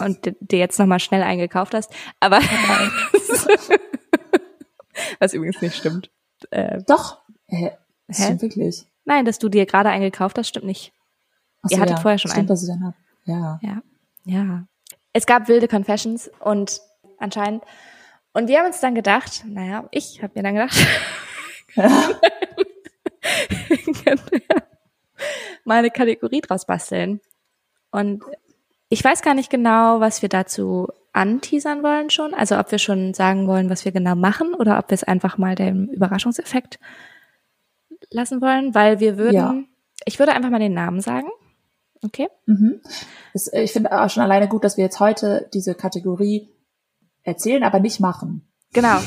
[0.00, 1.92] und dir jetzt nochmal schnell eingekauft hast.
[2.20, 2.40] Aber
[5.18, 6.10] was übrigens nicht stimmt.
[6.50, 7.20] Äh, Doch.
[7.48, 8.24] Das Hä?
[8.24, 8.86] stimmt wirklich.
[9.04, 10.92] nein, dass du dir gerade einen gekauft hast, stimmt nicht.
[11.62, 12.48] Ach Ihr hattet vorher schon stimmt, einen.
[12.48, 12.94] dass ich dann hab.
[13.24, 13.58] Ja.
[13.62, 13.82] Ja.
[14.26, 14.66] Ja.
[15.12, 16.80] es gab wilde Confessions und
[17.18, 17.62] anscheinend.
[18.32, 20.76] Und wir haben uns dann gedacht, naja, ich habe mir dann gedacht,
[25.64, 27.20] mal eine Kategorie draus basteln.
[27.90, 28.24] Und
[28.88, 32.34] ich weiß gar nicht genau, was wir dazu anteasern wollen schon.
[32.34, 35.38] Also ob wir schon sagen wollen, was wir genau machen oder ob wir es einfach
[35.38, 36.78] mal dem Überraschungseffekt
[38.10, 39.54] lassen wollen, weil wir würden, Ja.
[40.04, 41.28] ich würde einfach mal den Namen sagen.
[42.02, 42.28] Okay?
[42.46, 42.80] Mhm.
[43.32, 46.50] Das, äh, ich finde auch schon alleine gut, dass wir jetzt heute diese Kategorie
[47.22, 48.46] erzählen, aber nicht machen.
[48.72, 48.98] Genau.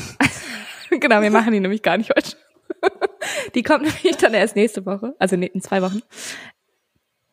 [0.90, 2.36] genau, wir machen die nämlich gar nicht heute.
[3.54, 6.00] Die kommt nämlich dann erst nächste Woche, also in zwei Wochen.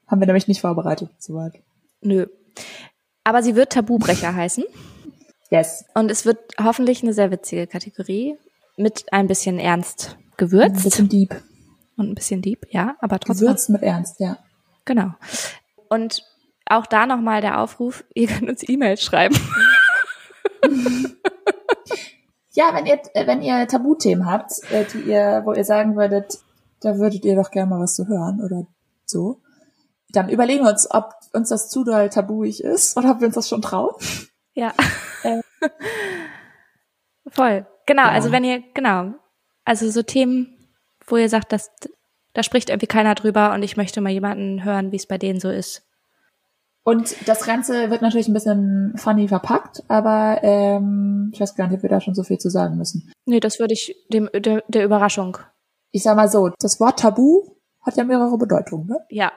[0.07, 1.53] Haben wir nämlich nicht vorbereitet, soweit.
[2.01, 2.27] Nö.
[3.25, 4.63] Aber sie wird Tabubrecher heißen.
[5.49, 5.83] Yes.
[5.93, 8.37] Und es wird hoffentlich eine sehr witzige Kategorie
[8.77, 11.35] mit ein bisschen Ernst Ein gewürzt bisschen deep.
[11.97, 13.47] und ein bisschen deep, ja, aber trotzdem.
[13.47, 14.37] Gewürzt mit Ernst, ja.
[14.85, 15.11] Genau.
[15.89, 16.23] Und
[16.65, 19.37] auch da nochmal der Aufruf, ihr könnt uns E-Mails schreiben.
[22.55, 26.39] Ja, wenn ihr, wenn ihr Tabuthemen habt, äh, die ihr, wo ihr sagen würdet,
[26.79, 28.65] da würdet ihr doch gerne mal was zu hören oder
[29.05, 29.41] so,
[30.15, 33.35] dann überlegen wir uns, ob uns das zu doll tabuig ist oder ob wir uns
[33.35, 33.93] das schon trauen.
[34.53, 34.73] Ja.
[35.23, 35.41] Äh.
[37.27, 37.65] Voll.
[37.85, 38.09] Genau, Ja.
[38.11, 39.13] also wenn ihr, genau.
[39.63, 40.55] Also so Themen,
[41.07, 41.71] wo ihr sagt, dass
[42.33, 45.39] da spricht irgendwie keiner drüber und ich möchte mal jemanden hören, wie es bei denen
[45.39, 45.83] so ist.
[46.83, 51.77] Und das Ganze wird natürlich ein bisschen funny verpackt, aber ähm, ich weiß gar nicht,
[51.77, 53.11] ob wir da schon so viel zu sagen müssen.
[53.25, 55.37] Nee, das würde ich dem der, der Überraschung.
[55.91, 58.99] Ich sag mal so, das Wort Tabu hat ja mehrere Bedeutungen, ne?
[59.09, 59.31] Ja.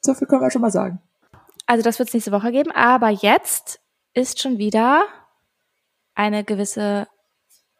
[0.00, 1.00] So viel können wir schon mal sagen.
[1.66, 3.80] Also das wird es nächste Woche geben, aber jetzt
[4.14, 5.04] ist schon wieder
[6.14, 7.06] eine gewisse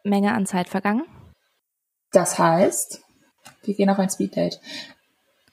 [0.03, 1.03] Menge an Zeit vergangen.
[2.11, 3.03] Das heißt,
[3.63, 4.59] wir gehen auf ein Speeddate.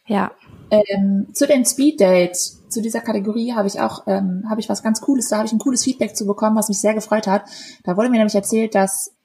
[0.06, 0.32] Ja.
[0.70, 5.00] Ähm, zu den Speeddates, zu dieser Kategorie habe ich auch, ähm, habe ich was ganz
[5.00, 7.44] Cooles, da habe ich ein cooles Feedback zu bekommen, was mich sehr gefreut hat.
[7.84, 9.15] Da wurde mir nämlich erzählt, dass,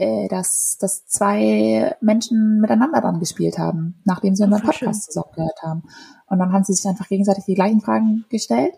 [0.00, 5.62] äh, dass, dass zwei Menschen miteinander dann gespielt haben, nachdem sie unseren Podcast zusammen gehört
[5.62, 5.82] haben.
[6.26, 8.74] Und dann haben sie sich einfach gegenseitig die gleichen Fragen gestellt.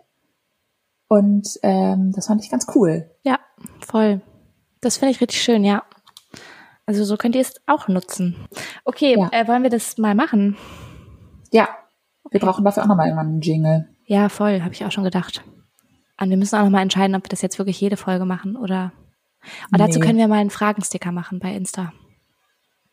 [1.07, 3.09] Und ähm, das fand ich ganz cool.
[3.23, 3.39] Ja,
[3.85, 4.21] voll.
[4.81, 5.83] Das finde ich richtig schön, ja.
[6.85, 8.35] Also so könnt ihr es auch nutzen.
[8.83, 9.29] Okay, Ja.
[9.31, 10.57] äh, wollen wir das mal machen?
[11.51, 11.69] Ja,
[12.31, 13.87] wir brauchen dafür auch nochmal irgendwann einen Jingle.
[14.05, 15.43] Ja, voll, habe ich auch schon gedacht.
[16.19, 18.55] Und wir müssen auch noch mal entscheiden, ob wir das jetzt wirklich jede Folge machen
[18.55, 18.91] oder.
[19.71, 20.05] Und dazu Nee.
[20.05, 21.93] können wir mal einen Fragensticker machen bei Insta.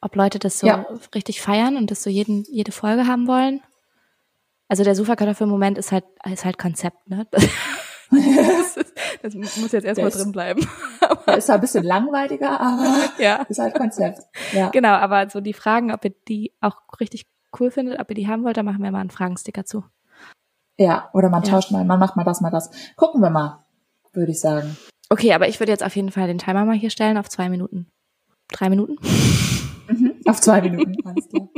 [0.01, 0.87] Ob Leute das so Ja.
[1.15, 3.61] richtig feiern und das so jeden, jede Folge haben wollen.
[4.69, 7.27] Also der Sofakartoffel-Moment ist halt, ist halt Konzept, ne?
[8.13, 10.69] Das, ist, das muss jetzt erstmal drin bleiben.
[11.29, 13.43] Der ist ein bisschen langweiliger, aber Ja.
[13.49, 14.19] ist halt Konzept.
[14.53, 14.71] Ja.
[14.71, 17.27] Genau, aber so die Fragen, ob ihr die auch richtig
[17.61, 19.85] cool findet, ob ihr die haben wollt, da machen wir mal einen Fragensticker zu.
[20.77, 21.51] Ja, oder man Ja.
[21.51, 22.71] tauscht mal, man macht mal das, mal das.
[22.97, 23.65] Gucken wir mal,
[24.13, 24.77] würde ich sagen.
[25.13, 27.49] Okay, aber ich würde jetzt auf jeden Fall den Timer mal hier stellen auf zwei
[27.49, 27.91] Minuten.
[28.49, 28.97] Drei Minuten?
[30.27, 31.49] Auf zwei Minuten, alles klar.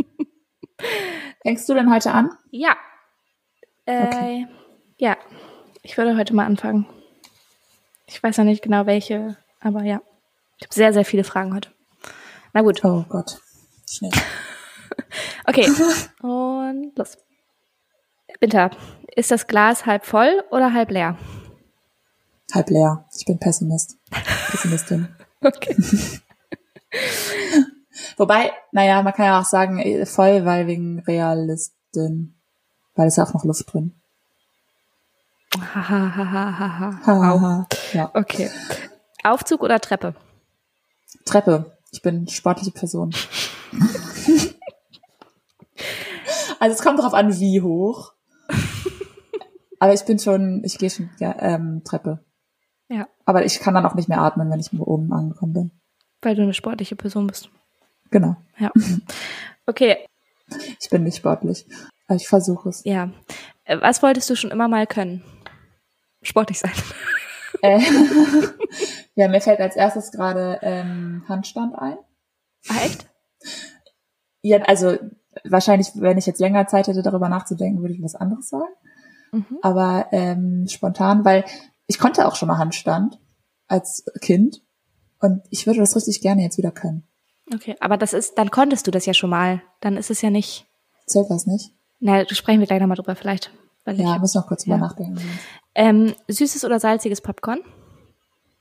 [1.43, 2.31] Fängst du denn heute an?
[2.51, 2.77] Ja.
[3.85, 4.47] Äh, Okay.
[4.99, 5.17] Ja,
[5.83, 6.87] ich würde heute mal anfangen.
[8.07, 10.01] Ich weiß noch nicht genau welche, aber ja.
[10.59, 11.71] Ich habe sehr, sehr viele Fragen heute.
[12.53, 13.39] Na gut, Oh Gott.
[13.91, 14.13] Schnell.
[15.47, 15.67] okay.
[16.23, 17.19] Und los.
[18.41, 18.71] Winter,
[19.15, 21.19] ist das Glas halb voll oder halb leer?
[22.53, 23.05] Halb leer.
[23.17, 23.97] Ich bin Pessimist.
[24.51, 25.09] Pessimistin.
[25.45, 25.77] Okay.
[28.17, 32.37] Wobei, naja, man kann ja auch sagen, eh, voll, weil wegen Realistin.
[32.95, 34.01] Weil es ja auch noch Luft drin.
[35.59, 36.91] Haha, haha, haha.
[37.07, 37.23] Au.
[37.23, 37.67] Hahaha.
[37.93, 38.11] ja.
[38.15, 38.51] Okay.
[39.25, 40.15] Aufzug oder Treppe?
[41.25, 41.77] Treppe.
[41.91, 43.13] Ich bin sportliche Person.
[46.61, 48.13] also es kommt darauf an, wie hoch.
[49.81, 52.25] Aber ich bin schon, ich gehe schon ja, ähm, Treppe.
[52.93, 55.71] Ja, Aber ich kann dann auch nicht mehr atmen, wenn ich oben angekommen bin.
[56.21, 57.49] weil du eine sportliche Person bist.
[58.11, 58.37] Genau.
[58.59, 58.71] Ja.
[59.65, 59.97] Okay,
[60.81, 61.65] Ich bin nicht sportlich.
[62.09, 62.83] Aber ich versuche es.
[62.85, 63.11] ja.
[63.65, 65.23] Äh, Was wolltest du schon immer mal können?
[66.21, 66.73] Sportlich sein.
[67.63, 67.79] Äh,
[69.15, 71.97] ja, mir fällt als erstes gerade ähm, Handstand ein.
[72.69, 73.09] Ah, echt?
[74.43, 74.99] Ja, also
[75.45, 78.73] wahrscheinlich, wenn ich jetzt länger Zeit hätte, darüber nachzudenken, würde ich was anderes sagen.
[79.31, 79.59] Mhm.
[79.63, 81.45] Aber ähm, spontan, weil
[81.93, 83.21] ich konnte auch schon mal Handstand
[83.69, 84.63] als Kind
[85.21, 87.05] und ich würde das richtig gerne jetzt wieder können.
[87.55, 89.61] Okay, aber das ist, dann konntest du das ja schon mal.
[89.81, 90.67] Dann ist es ja nicht.
[91.07, 91.75] Zählt das nicht?
[92.01, 93.51] Na, sprechen wir gleich nochmal drüber, vielleicht.
[93.85, 94.75] Weil Ja, ich, muss noch kurz Ja.
[94.77, 95.21] drüber nachdenken.
[95.75, 97.61] ähm, süßes oder salziges Popcorn?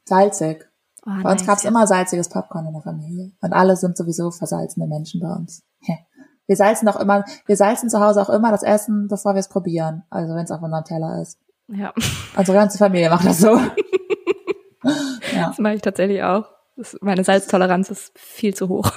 [0.05, 0.67] Salzig.
[1.05, 1.69] Oh, Bei uns nice, gab's ja.
[1.69, 3.31] immer salziges Popcorn in der Familie.
[3.41, 5.63] Und alle sind sowieso versalzene Menschen bei uns.
[6.47, 9.47] Wir salzen doch immer, wir salzen zu Hause auch immer das Essen, bevor wir es
[9.47, 10.03] probieren.
[10.09, 11.39] Also wenn es auf unserem Teller ist.
[11.67, 11.93] Ja,
[12.35, 13.55] Unsere ganze Familie macht das so.
[15.33, 16.49] ja, das mache ich tatsächlich auch.
[16.75, 18.91] Das, meine Salztoleranz ist viel zu hoch.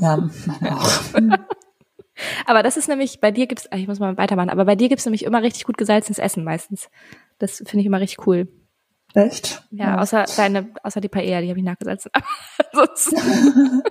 [0.00, 0.90] ja, meine auch.
[2.46, 4.88] Aber das ist nämlich, bei dir gibt's, ah, ich muss mal weitermachen, aber bei dir
[4.88, 6.88] gibt's nämlich immer richtig gut gesalzenes Essen meistens.
[7.38, 8.48] Das finde ich immer richtig cool.
[9.14, 9.62] Echt?
[9.70, 12.10] Ja, außer deine, außer die Paella, die habe ich nachgesalzen.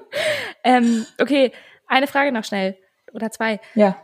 [0.63, 1.51] Ähm, okay,
[1.87, 2.77] eine Frage noch schnell.
[3.13, 3.59] Oder zwei.
[3.73, 3.97] Ja,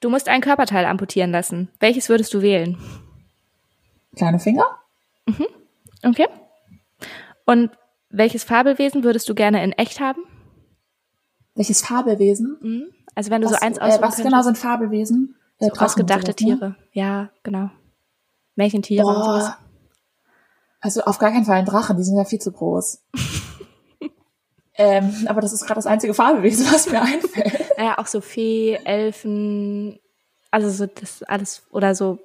[0.00, 1.70] Du musst ein Körperteil amputieren lassen.
[1.80, 2.78] Welches würdest du wählen?
[4.18, 4.66] Kleine Finger?
[6.04, 6.26] Okay.
[7.46, 7.70] Und
[8.10, 10.22] welches Fabelwesen würdest du gerne in echt haben?
[11.54, 12.58] Welches Fabelwesen?
[12.60, 12.82] Mhm.
[13.14, 14.44] Also wenn du Was, so eins äh, aussuchen was genau könntest.
[14.44, 15.36] sind Fabelwesen?
[15.58, 16.34] Äh, so ausgedachte ne?
[16.36, 16.76] Tiere.
[16.92, 17.70] Ja, genau.
[18.54, 19.46] Märchentiere und sowas.
[19.46, 19.58] Boah.
[20.80, 23.02] Also auf gar keinen Fall ein Drachen, die sind ja viel zu groß.
[24.74, 27.72] ähm, aber das ist gerade das einzige Fabelwesen, was mir einfällt.
[27.76, 29.98] Ja, auch so Fee, Elfen,
[30.50, 32.18] also so das alles oder so.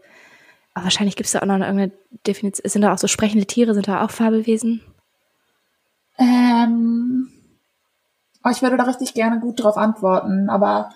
[0.74, 1.92] Aber wahrscheinlich gibt es da auch noch irgendeine
[2.26, 2.70] Definition.
[2.70, 4.82] Sind da auch so sprechende Tiere, sind da auch Fabelwesen?
[6.18, 7.30] Ähm,
[8.44, 10.92] oh, ich würde da richtig gerne gut drauf antworten, aber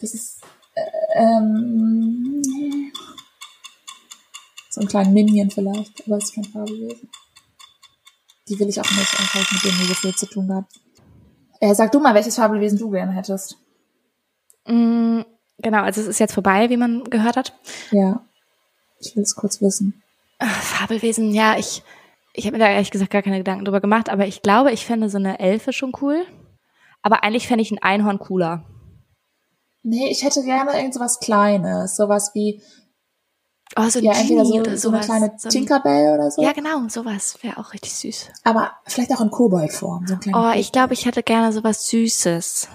[0.00, 0.42] das ist
[0.74, 0.80] äh,
[1.14, 2.42] ähm,
[4.70, 7.08] so ein kleinen Minion vielleicht, aber es ist kein Fabelwesen.
[8.48, 10.72] Die will ich auch nicht, einfach mit denen nie so viel zu tun gehabt.
[11.60, 13.56] Äh, sag du mal, welches Fabelwesen du gerne hättest.
[14.66, 15.22] Mm,
[15.58, 17.58] genau, also es ist jetzt vorbei, wie man gehört hat.
[17.90, 18.25] Ja.
[19.00, 20.02] Ich will es kurz wissen.
[20.38, 21.82] Ah, Fabelwesen, ja, ich,
[22.32, 24.84] ich habe mir da ehrlich gesagt gar keine Gedanken drüber gemacht, aber ich glaube, ich
[24.84, 26.26] fände so eine Elfe schon cool.
[27.02, 28.64] Aber eigentlich fände ich ein Einhorn cooler.
[29.82, 31.96] Nee, ich hätte gerne irgend sowas Kleines.
[31.96, 32.60] Sowas wie,
[33.74, 36.42] Oh, so ein ja, entweder so, oder so eine kleine so ein, Tinkerbell oder so.
[36.42, 38.30] Ja, genau, sowas wäre auch richtig süß.
[38.44, 40.06] Aber vielleicht auch in Koboldform.
[40.06, 42.68] So Oh, ich glaube, ich hätte gerne sowas Süßes.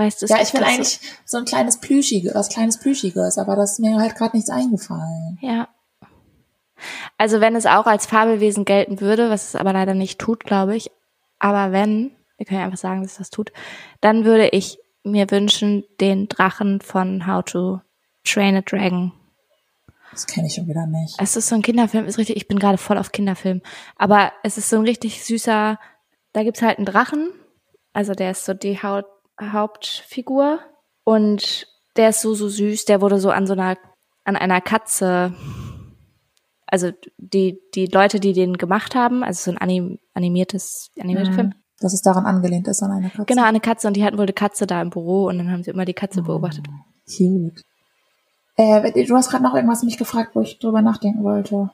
[0.00, 3.36] Weißt du, es Ja, gibt ich will eigentlich so ein kleines Plüschiges, was kleines Plüschiges,
[3.36, 5.38] aber das ist mir halt gerade nichts eingefallen.
[5.42, 5.68] Ja.
[7.18, 10.74] Also wenn es auch als Fabelwesen gelten würde, was es aber leider nicht tut, glaube
[10.74, 10.90] ich.
[11.38, 13.52] Aber wenn, wir können ja einfach sagen, dass es das tut,
[14.00, 17.80] dann würde ich mir wünschen, den Drachen von How to
[18.24, 19.12] Train a Dragon.
[20.12, 21.16] Das kenne ich schon wieder nicht.
[21.18, 23.60] Es ist so ein Kinderfilm, ist richtig, ich bin gerade voll auf Kinderfilm.
[23.96, 25.78] Aber es ist so ein richtig süßer,
[26.32, 27.30] da gibt's halt einen Drachen,
[27.92, 29.04] also der ist so die Haut,
[29.40, 30.60] Hauptfigur
[31.04, 33.76] und der ist so, so süß, der wurde so an so einer,
[34.24, 35.34] an einer Katze,
[36.66, 41.54] also die, die Leute, die den gemacht haben, also so ein anim, animiertes, animierter Film.
[41.80, 43.24] Dass es daran angelehnt ist an einer Katze.
[43.24, 45.62] Genau, eine Katze und die hatten wohl eine Katze da im Büro und dann haben
[45.62, 46.00] sie immer die Oh.
[46.00, 46.66] Katze beobachtet.
[47.06, 47.62] Cute.
[48.56, 51.70] Äh, du hast gerade noch irgendwas mich gefragt, wo ich drüber nachdenken wollte.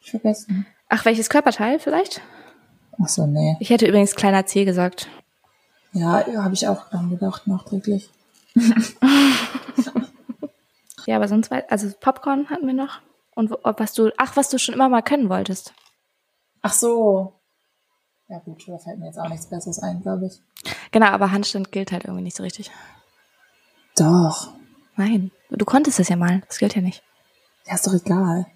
[0.00, 0.66] Ich vergessen.
[0.88, 2.22] Ach, welches Körperteil vielleicht?
[3.02, 3.56] Ach so, nee.
[3.60, 5.08] Ich hätte übrigens kleiner C gesagt.
[5.92, 8.10] Ja, habe ich auch dran gedacht, nachträglich.
[11.06, 13.00] Ja, aber sonst wei- also Popcorn hatten wir noch.
[13.34, 15.72] Und was du, ach, was du schon immer mal können wolltest.
[16.62, 17.32] Ach so.
[18.28, 20.40] Ja gut, da fällt mir jetzt auch nichts Besseres ein, glaube ich.
[20.92, 22.70] Genau, aber Handstand gilt halt irgendwie nicht so richtig.
[23.96, 24.52] Doch.
[24.96, 26.42] Nein, du konntest es ja mal.
[26.48, 27.02] Das gilt ja nicht.
[27.66, 28.46] Ja, ist doch egal.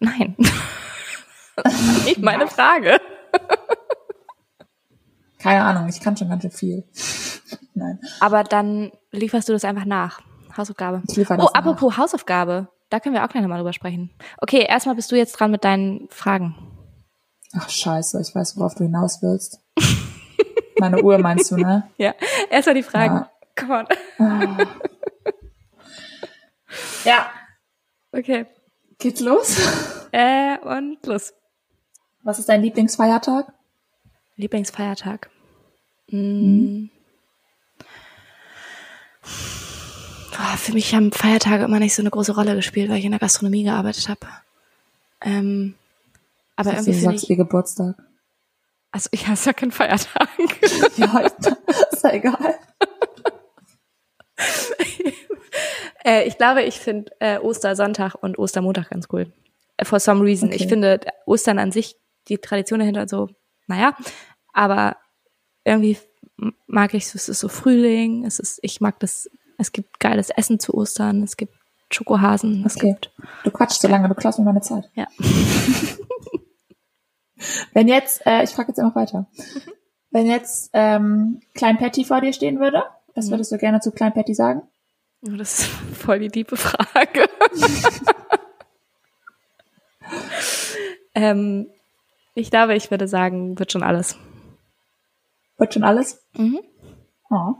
[0.00, 0.34] Nein.
[1.56, 2.98] das ist nicht meine Frage.
[5.40, 6.84] Keine Ahnung, ich kann schon ganz schön viel.
[7.74, 7.98] Nein.
[8.20, 10.20] Aber dann lieferst du das einfach nach.
[10.56, 11.02] Hausaufgabe.
[11.08, 11.60] Ich liefere Oh, das nach.
[11.60, 12.68] apropos Hausaufgabe.
[12.90, 14.10] Da können wir auch gleich nochmal drüber sprechen.
[14.38, 16.56] Okay, erstmal bist du jetzt dran mit deinen Fragen.
[17.56, 19.60] Ach scheiße, ich weiß, worauf du hinaus willst.
[20.78, 21.88] Meine Uhr meinst du, ne?
[21.98, 22.14] Ja,
[22.50, 23.14] erstmal die Fragen.
[23.16, 23.30] Ja.
[23.56, 23.86] Come
[24.18, 24.66] on.
[27.04, 27.30] Ja.
[28.12, 28.46] Okay.
[28.98, 29.56] Geht's los?
[30.12, 31.32] Äh, und los.
[32.22, 33.52] Was ist dein Lieblingsfeiertag?
[34.40, 35.30] Lieblingsfeiertag.
[36.10, 36.86] Mm.
[40.30, 43.10] Boah, für mich haben Feiertage immer nicht so eine große Rolle gespielt, weil ich in
[43.12, 44.26] der Gastronomie gearbeitet habe.
[45.22, 45.74] Ähm,
[46.56, 47.94] aber Du irgendwie finde sagst ich, ihr Geburtstag.
[48.90, 50.28] also ich hasse ja keinen Feiertag.
[50.96, 51.18] Ja,
[51.92, 52.58] ist ja egal.
[56.04, 59.32] äh, ich glaube, ich finde äh, Ostersonntag und Ostermontag ganz cool.
[59.76, 60.48] Äh, For some reason.
[60.48, 60.56] Okay.
[60.62, 61.96] Ich finde Ostern an sich,
[62.28, 63.28] die Tradition dahinter so,
[63.66, 63.94] naja,
[64.52, 64.96] aber
[65.64, 65.98] irgendwie
[66.66, 70.30] mag ich es, es ist so Frühling, es ist, ich mag das, es gibt geiles
[70.30, 71.54] Essen zu Ostern, es gibt
[71.90, 72.92] Schokohasen, es Okay.
[72.94, 73.12] gibt,
[73.44, 74.88] Du quatschst so lange, du klaust mir meine Zeit.
[74.94, 75.06] ja.
[77.72, 79.26] Wenn jetzt, äh, ich frage jetzt immer weiter.
[80.10, 82.82] Wenn jetzt ähm, Klein Patty vor dir stehen würde,
[83.14, 83.30] was Mhm.
[83.32, 84.62] würdest du gerne zu Klein Patty sagen?
[85.22, 87.28] Oh, Das ist voll die tiefe Frage.
[91.14, 91.66] ähm,
[92.34, 94.16] ich glaube, ich würde sagen, wird schon alles.
[95.60, 96.26] Wird schon alles?
[96.32, 96.60] Mhm.
[97.28, 97.54] Oh.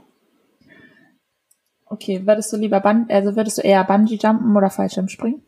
[1.85, 5.43] Okay, würdest du lieber Bun also würdest du eher Bungee jumpen oder Fallschirm springen?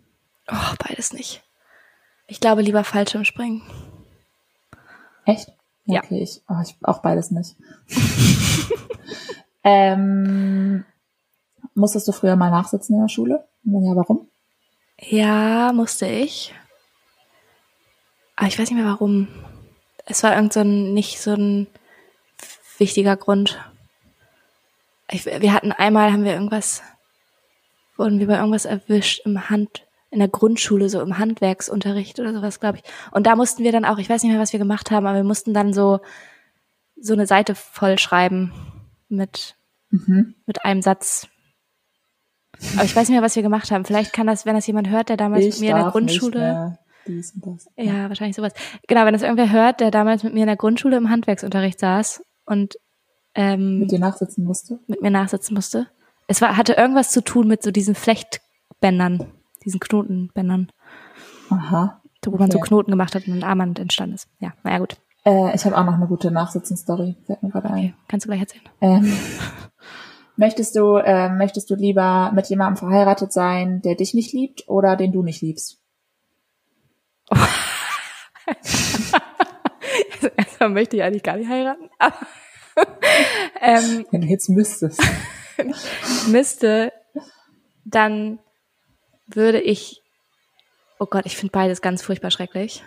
[0.52, 1.42] Oh, beides nicht.
[2.28, 3.64] Ich glaube lieber Fallschirmspringen.
[5.26, 5.52] Echt?
[5.86, 6.04] Ja.
[6.04, 7.56] Okay, ich, oh, ich auch beides nicht.
[9.64, 10.86] ähm,
[11.74, 13.48] musstest du früher mal nachsitzen in der Schule?
[13.64, 14.30] Wenn ja, warum?
[15.00, 16.54] Ja, musste ich.
[18.36, 19.28] Aber ich weiß nicht mehr warum.
[20.06, 21.68] Es war irgend so ein, nicht so ein
[22.80, 23.60] wichtiger Grund.
[25.10, 26.82] Ich, wir hatten einmal, haben wir irgendwas,
[27.98, 32.60] wurden wir bei irgendwas erwischt im Hand, in der Grundschule, so im Handwerksunterricht oder sowas,
[32.60, 32.84] glaube ich.
[33.12, 35.18] Und da mussten wir dann auch, ich weiß nicht mehr, was wir gemacht haben, aber
[35.18, 36.00] wir mussten dann so,
[37.00, 38.52] so eine Seite vollschreiben
[39.10, 39.56] mit,
[39.90, 40.34] Mhm.
[40.48, 41.28] mit einem Satz.
[42.76, 43.86] Aber ich weiß nicht mehr, was wir gemacht haben.
[43.86, 46.78] Vielleicht kann das, wenn das jemand hört, der damals mit mir in der Grundschule.
[47.76, 48.54] Ja, wahrscheinlich sowas.
[48.88, 52.24] Genau, wenn das irgendwer hört, der damals mit mir in der Grundschule im Handwerksunterricht saß
[52.46, 52.76] und
[53.36, 54.80] ähm, Mit dir nachsitzen musste?
[54.88, 55.88] mit mir nachsitzen musste.
[56.28, 59.26] Es war, hatte irgendwas zu tun mit so diesen Flechtbändern,
[59.66, 60.72] diesen Knotenbändern,
[61.50, 62.02] Aha.
[62.26, 62.68] wo man so Okay.
[62.68, 64.28] Knoten gemacht hat und ein Armband entstanden ist.
[64.40, 64.98] Ja, naja, gut.
[65.26, 67.16] Äh, ich habe auch noch eine gute Nachsitzen-Story.
[67.26, 67.78] Fällt mir gerade ein.
[67.78, 68.64] Okay, kannst du gleich erzählen.
[68.82, 69.14] Ähm,
[70.38, 74.96] möchtest du, ähm, möchtest du lieber mit jemandem verheiratet sein, der dich nicht liebt oder
[74.96, 75.80] den du nicht liebst?
[77.30, 77.46] Also
[80.64, 82.16] erstmal möchte ich eigentlich gar nicht heiraten, aber
[83.62, 85.02] ähm, Wenn du jetzt müsstest.
[86.28, 86.92] müsste,
[87.86, 88.40] dann
[89.28, 90.02] würde ich,
[91.00, 92.84] oh Gott, ich finde beides ganz furchtbar schrecklich.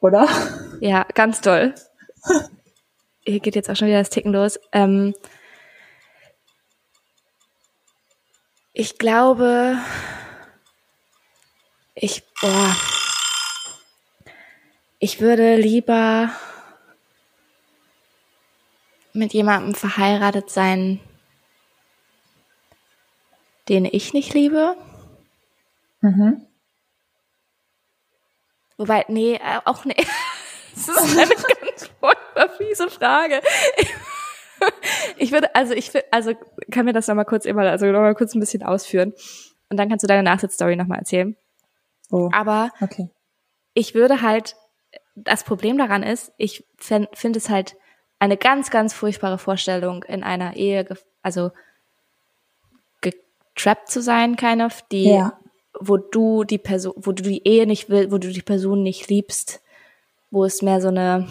[0.00, 0.28] Oder?
[0.80, 1.74] Ja, ganz toll.
[3.24, 4.58] Hier geht jetzt auch schon wieder das Ticken los.
[4.72, 5.14] Ähm,
[8.72, 9.78] ich glaube,
[11.94, 12.76] ich, boah,
[14.98, 16.30] ich würde lieber
[19.12, 21.00] mit jemandem verheiratet sein,
[23.68, 24.76] den ich nicht liebe.
[26.00, 26.46] Mhm.
[28.76, 29.96] Wobei, nee, äh, auch nee.
[30.72, 33.42] Das ist eine ganz furchtbar fiese Frage.
[35.16, 36.32] Ich würde, also ich also
[36.70, 39.12] kann mir das nochmal kurz immer, also nochmal kurz ein bisschen ausführen.
[39.68, 41.36] Und dann kannst du deine Nachsitzstory nochmal erzählen.
[42.10, 43.10] Oh, Aber okay.
[43.74, 44.56] ich würde halt,
[45.14, 47.76] das Problem daran ist, ich finde es halt
[48.20, 50.86] eine ganz, ganz furchtbare Vorstellung, in einer Ehe,
[51.22, 51.50] also
[53.00, 55.38] getrappt zu sein, kind of, die, Ja.
[55.80, 59.08] wo du die Person, wo du die Ehe nicht willst, wo du die Person nicht
[59.08, 59.62] liebst,
[60.30, 61.26] wo es mehr so eine,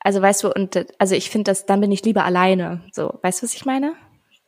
[0.00, 2.82] also weißt du, und also ich finde das, dann bin ich lieber alleine.
[2.92, 3.94] So, weißt du, was ich meine?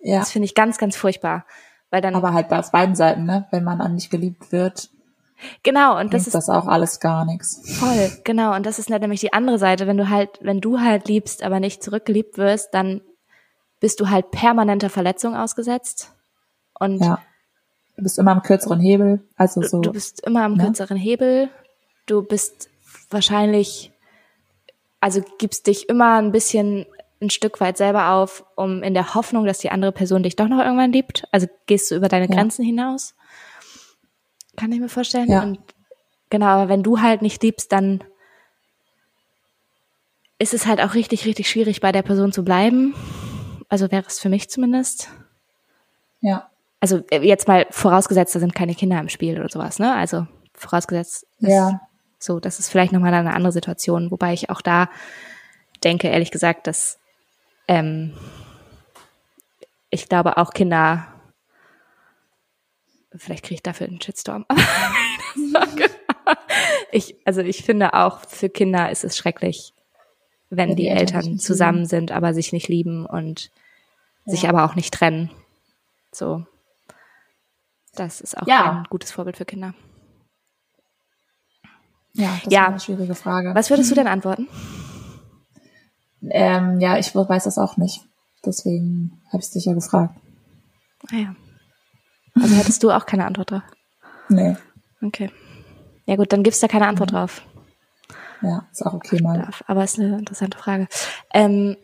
[0.01, 0.19] Ja.
[0.19, 1.47] Das finde ich ganz, ganz furchtbar.
[1.91, 3.47] Weil dann, Aber halt auf beiden Seiten, ne?
[3.51, 4.89] Wenn man an nicht geliebt wird,
[5.63, 7.61] genau, und das ist das auch alles gar nichts.
[7.79, 8.55] Voll, genau.
[8.55, 9.87] Und das ist nämlich die andere Seite.
[9.87, 13.01] Wenn du halt, wenn du halt liebst, aber nicht zurückgeliebt wirst, dann
[13.81, 16.13] bist du halt permanenter Verletzung ausgesetzt.
[16.79, 17.21] Und Ja.
[17.97, 19.81] Du bist immer am kürzeren Hebel, also so.
[19.81, 20.65] du bist immer am ne?
[20.65, 21.51] kürzeren Hebel.
[22.07, 22.71] Du bist
[23.11, 23.93] wahrscheinlich,
[25.01, 26.87] also gibst dich immer ein bisschen
[27.21, 30.49] ein Stück weit selber auf, um in der Hoffnung, dass die andere Person dich doch
[30.49, 31.25] noch irgendwann liebt.
[31.31, 32.35] Also gehst du über deine Ja.
[32.35, 33.15] Grenzen hinaus.
[34.57, 35.31] Kann ich mir vorstellen.
[35.31, 35.43] Ja.
[35.43, 35.59] Und
[36.31, 38.03] genau, aber wenn du halt nicht liebst, dann
[40.39, 42.95] ist es halt auch richtig, richtig schwierig, bei der Person zu bleiben.
[43.69, 45.09] Also wäre es für mich zumindest.
[46.21, 46.49] ja.
[46.81, 49.95] Also äh, jetzt mal vorausgesetzt, da sind keine Kinder im Spiel oder sowas, ne?
[49.95, 51.81] Also vorausgesetzt, ist Ja.
[52.19, 54.89] so, das ist vielleicht nochmal eine andere Situation, wobei ich auch da
[55.85, 56.99] denke, ehrlich gesagt, dass
[57.69, 58.15] ähm,
[59.91, 61.07] ich glaube auch Kinder,
[63.17, 64.45] vielleicht kriege ich dafür einen Shitstorm,
[66.93, 69.73] ich also ich finde auch für Kinder ist es schrecklich,
[70.51, 73.51] wenn Wenn die die Eltern sich Eltern zusammen sind, aber sich nicht lieben und
[74.27, 74.51] sich Ja.
[74.51, 75.31] aber auch nicht trennen.
[76.13, 76.47] So.
[77.95, 78.79] Das ist auch Ja.
[78.79, 79.75] ein gutes Vorbild für Kinder.
[82.15, 82.63] Ja, das Ja.
[82.65, 83.55] ist eine schwierige Frage.
[83.55, 84.49] Was würdest du denn antworten?
[86.31, 88.01] Ähm, ja, ich weiß das auch nicht.
[88.45, 90.15] Deswegen habe ich dich ja gefragt.
[91.11, 91.35] Ah ja.
[92.35, 93.63] Also hättest du auch keine Antwort drauf.
[94.29, 94.57] Nee.
[95.03, 95.31] Okay.
[96.07, 97.43] Ja gut, dann gibst du da keine Antwort drauf.
[98.41, 99.39] Ja, ist auch okay mal.
[99.39, 99.63] Darf.
[99.67, 100.89] Aber ist eine interessante Frage.
[101.33, 101.77] Ähm,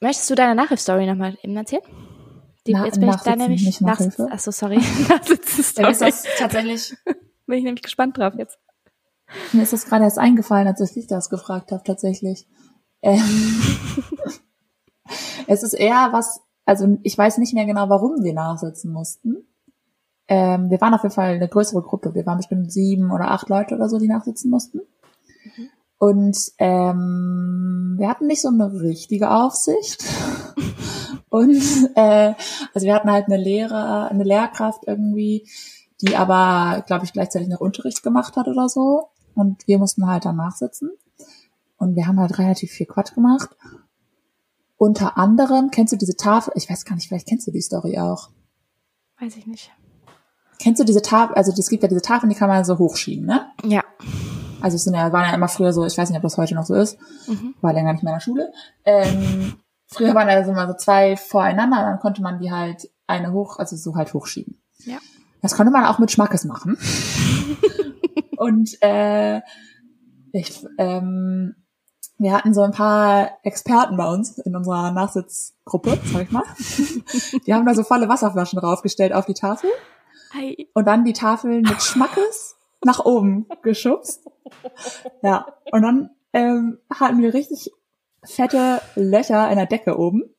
[0.00, 1.82] möchtest du deine Nachhilfstory nochmal eben erzählen?
[2.66, 4.28] Die, Na- jetzt bin ich da nämlich nicht Nachhilfe.
[4.30, 4.76] Ach so, sorry.
[5.08, 6.94] Nachsitzen mir ist das tatsächlich,
[7.46, 8.58] Bin ich nämlich gespannt drauf jetzt.
[9.52, 12.46] mir ist das gerade erst eingefallen, als ich dich das gefragt habe, tatsächlich.
[13.02, 13.18] Ähm,
[15.46, 19.46] es ist eher was, also ich weiß nicht mehr genau, warum wir nachsitzen mussten.
[20.30, 22.14] Ähm, wir waren auf jeden Fall eine größere Gruppe.
[22.14, 24.80] Wir waren bestimmt sieben oder acht Leute oder so, die nachsitzen mussten.
[25.98, 30.04] Und ähm, wir hatten nicht so eine richtige Aufsicht.
[31.30, 31.60] Und
[31.96, 32.34] äh,
[32.72, 35.48] also wir hatten halt eine Lehrer, eine Lehrkraft irgendwie,
[36.00, 39.08] die aber, glaube ich, gleichzeitig noch Unterricht gemacht hat oder so.
[39.34, 40.90] Und wir mussten halt dann nachsitzen.
[41.76, 43.50] Und wir haben halt relativ viel Quatsch gemacht.
[44.76, 46.52] Unter anderem, kennst du diese Tafel?
[46.54, 48.30] Ich weiß gar nicht, vielleicht kennst du die Story auch.
[49.18, 49.72] Weiß ich nicht.
[50.60, 51.34] Kennst du diese Tafel?
[51.36, 53.46] Also es gibt ja diese Tafeln, die kann man so hochschieben, ne?
[53.64, 53.82] Ja.
[54.60, 56.54] Also es sind ja, waren ja immer früher so, ich weiß nicht, ob das heute
[56.54, 57.54] noch so ist, Mhm.
[57.62, 58.52] war länger nicht mehr in der Schule.
[58.84, 59.54] Ähm,
[59.86, 63.32] früher waren da so mal so zwei voreinander, und dann konnte man die halt eine
[63.32, 64.60] hoch, also so halt hochschieben.
[64.84, 64.98] Ja.
[65.40, 66.76] Das konnte man auch mit Schmackes machen.
[68.36, 69.40] und äh,
[70.32, 71.54] ich, ähm,
[72.18, 76.44] wir hatten so ein paar Experten bei uns in unserer Nachsitzgruppe, sag ich mal.
[77.46, 79.70] Die haben da so volle Wasserflaschen draufgestellt auf die Tafel
[80.32, 80.68] Hi.
[80.74, 84.28] und dann die Tafeln mit Schmackes nach oben geschubst.
[85.22, 87.72] Ja, und dann ähm, hatten wir richtig
[88.24, 90.34] fette Löcher in der Decke oben.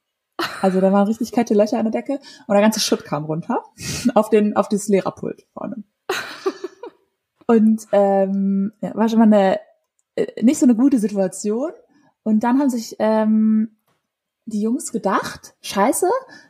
[0.62, 3.64] Also da waren richtig fette Löcher in der Decke und der ganze Schutt kam runter
[4.16, 5.84] auf den auf dieses Lehrerpult vorne.
[7.48, 9.60] Und ähm, ja, war schon mal eine
[10.16, 11.72] äh, nicht so eine gute Situation.
[12.24, 13.76] Und dann haben sich ähm,
[14.46, 16.08] die Jungs gedacht, scheiße,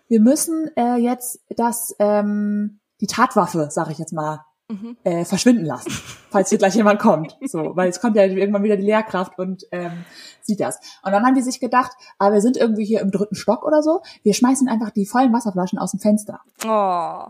[0.08, 4.96] wir müssen äh, jetzt das ähm, die Tatwaffe, sag ich jetzt mal, Mhm.
[5.04, 5.92] äh, verschwinden lassen,
[6.30, 7.38] falls hier gleich jemand kommt.
[7.46, 10.06] So, weil es kommt ja irgendwann wieder die Lehrkraft und ähm,
[10.42, 10.80] sieht das.
[11.04, 13.84] Und dann haben die sich gedacht, ah, wir sind irgendwie hier im dritten Stock oder
[13.84, 16.40] so, wir schmeißen einfach die vollen Wasserflaschen aus dem Fenster.
[16.66, 17.26] Oh.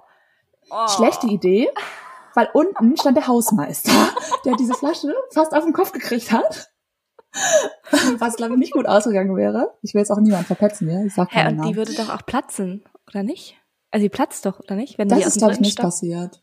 [0.70, 0.88] oh.
[0.90, 1.70] Schlechte Idee,
[2.36, 3.92] weil unten stand der Hausmeister,
[4.46, 6.70] der diese Flasche fast auf den Kopf gekriegt hat.
[8.20, 9.74] Was, glaube ich, nicht gut ausgegangen wäre.
[9.82, 11.04] Ich will jetzt auch niemanden verpetzen, ja.
[11.06, 13.58] Ich sag Hä, und die würde doch auch platzen, oder nicht?
[13.92, 14.98] Also die platzt doch, oder nicht?
[14.98, 16.42] Wenn Das ist, glaube ich, nicht Stock- passiert.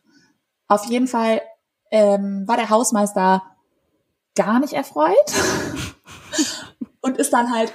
[0.67, 1.41] Auf jeden Fall
[1.91, 3.43] ähm, war der Hausmeister
[4.35, 5.15] gar nicht erfreut
[7.01, 7.73] und ist dann halt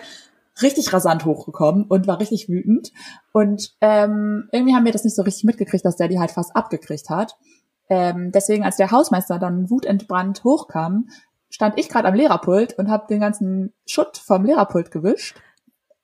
[0.62, 2.92] richtig rasant hochgekommen und war richtig wütend.
[3.32, 6.54] Und ähm, irgendwie haben wir das nicht so richtig mitgekriegt, dass der die halt fast
[6.54, 7.36] abgekriegt hat.
[7.88, 11.08] Ähm, deswegen, als der Hausmeister dann wutentbrannt hochkam,
[11.50, 15.36] stand ich gerade am Lehrerpult und habe den ganzen Schutt vom Lehrerpult gewischt.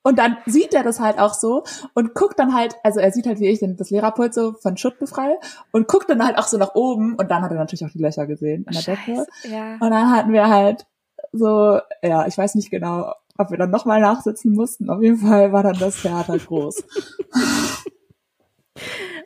[0.03, 3.27] Und dann sieht er das halt auch so und guckt dann halt, also er sieht
[3.27, 5.37] halt, wie ich den, das Lehrerpult so von Schutt befreie
[5.71, 7.99] und guckt dann halt auch so nach oben und dann hat er natürlich auch die
[7.99, 9.15] Löcher gesehen in der Decke.
[9.15, 9.73] Scheiße, ja.
[9.73, 10.87] Und dann hatten wir halt
[11.31, 14.89] so, ja, ich weiß nicht genau, ob wir dann nochmal nachsitzen mussten.
[14.89, 16.83] Auf jeden Fall war dann das Theater groß.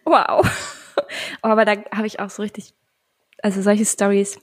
[0.05, 0.45] Wow.
[1.43, 2.73] Oh, aber da habe ich auch so richtig,
[3.41, 4.37] also solche Stories.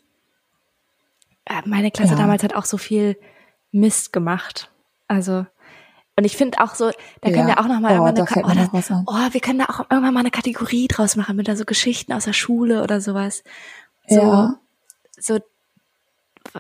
[1.45, 2.18] Äh, Meine Klasse Ja.
[2.18, 3.16] damals hat auch so viel
[3.70, 4.70] Mist gemacht.
[5.09, 5.47] Also
[6.17, 6.91] und ich finde auch so,
[7.21, 7.57] da können Ja.
[7.57, 9.65] wir auch noch mal Oh, irgendwann eine, oh, mir da, noch oh, wir können da
[9.67, 13.01] auch irgendwann mal eine Kategorie draus machen mit da so Geschichten aus der Schule oder
[13.01, 13.43] sowas.
[14.09, 14.55] So, Ja.
[15.19, 15.39] so,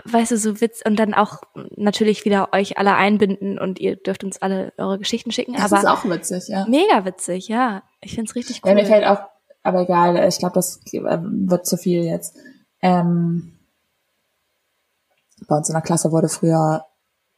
[0.04, 1.42] weißt du, so Witz und dann auch
[1.76, 5.54] natürlich wieder euch alle einbinden und ihr dürft uns alle eure Geschichten schicken.
[5.54, 6.66] Das ist auch witzig, ja.
[6.66, 7.82] mega witzig, ja.
[8.00, 8.70] Ich find's richtig cool.
[8.70, 9.20] Ja, mir fällt auch,
[9.62, 12.36] aber egal, ich glaube, das äh, wird zu viel jetzt.
[12.80, 13.58] Ähm,
[15.46, 16.84] bei uns in der Klasse wurde früher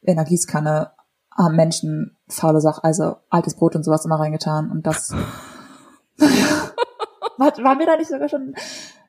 [0.03, 0.93] in der Gießkanne
[1.37, 5.11] haben Menschen faule Sachen, also altes Brot und sowas immer reingetan und das
[6.19, 8.55] war, waren wir da nicht sogar schon,